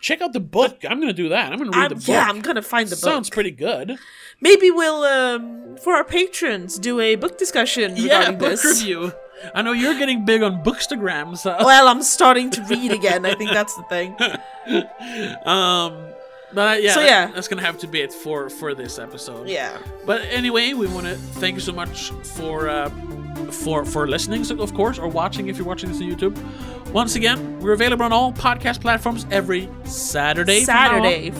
[0.00, 0.82] Check out the book.
[0.88, 1.50] I'm gonna do that.
[1.50, 2.08] I'm gonna read I'm, the book.
[2.08, 3.12] yeah, I'm gonna find the Sounds book.
[3.14, 3.96] Sounds pretty good.
[4.40, 8.64] Maybe we'll, um, for our patrons, do a book discussion Yeah, book this.
[8.64, 9.12] review.
[9.54, 13.24] I know you're getting big on bookstagram, so Well, I'm starting to read again.
[13.24, 14.14] I think that's the thing.
[15.46, 16.12] um,
[16.54, 17.30] but yeah, So, yeah.
[17.34, 19.48] that's gonna have to be it for for this episode.
[19.48, 19.76] Yeah.
[20.06, 22.90] But anyway, we want to thank you so much for uh,
[23.50, 26.92] for for listening, so- of course, or watching if you're watching this on YouTube.
[26.92, 30.64] Once again, we're available on all podcast platforms every Saturday.
[30.64, 31.02] from now on.
[31.02, 31.32] Saturday.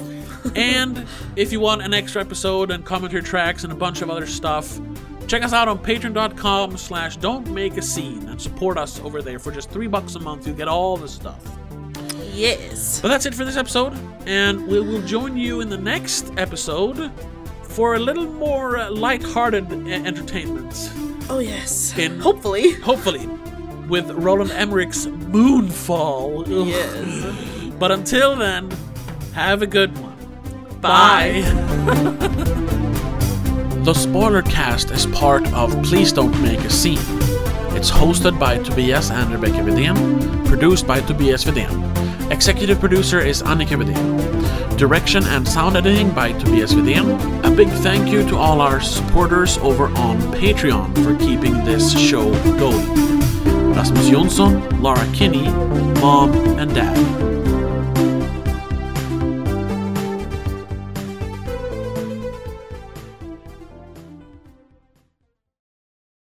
[0.56, 4.26] and if you want an extra episode and commentary tracks and a bunch of other
[4.26, 4.78] stuff,
[5.26, 9.38] check us out on patreon.com slash don't make a scene and support us over there
[9.38, 10.46] for just three bucks a month.
[10.46, 11.40] You'll get all the stuff.
[12.34, 13.00] Yes.
[13.00, 13.94] But that's it for this episode,
[14.26, 17.10] and we will join you in the next episode
[17.62, 20.90] for a little more uh, light-hearted uh, entertainment.
[21.30, 21.96] Oh, yes.
[21.96, 22.72] In- Hopefully.
[22.72, 23.26] Hopefully,
[23.88, 26.42] with Roland Emmerich's Moonfall.
[26.42, 26.66] Ugh.
[26.68, 27.70] Yes.
[27.78, 28.70] But until then,
[29.34, 30.14] have a good one.
[30.80, 31.42] Bye.
[33.84, 36.98] the Spoiler Cast is part of Please Don't Make a Scene.
[37.76, 41.93] It's hosted by Tobias and Rebecca Vidén, produced by Tobias Vidén.
[42.34, 44.76] Executive producer is Annika Vidén.
[44.76, 47.06] Direction and sound editing by Tobias Vidén.
[47.44, 52.32] A big thank you to all our supporters over on Patreon for keeping this show
[52.58, 53.72] going.
[53.72, 55.44] Rasmus Jonsson, Laura Kinney,
[56.00, 57.43] Mom and Dad.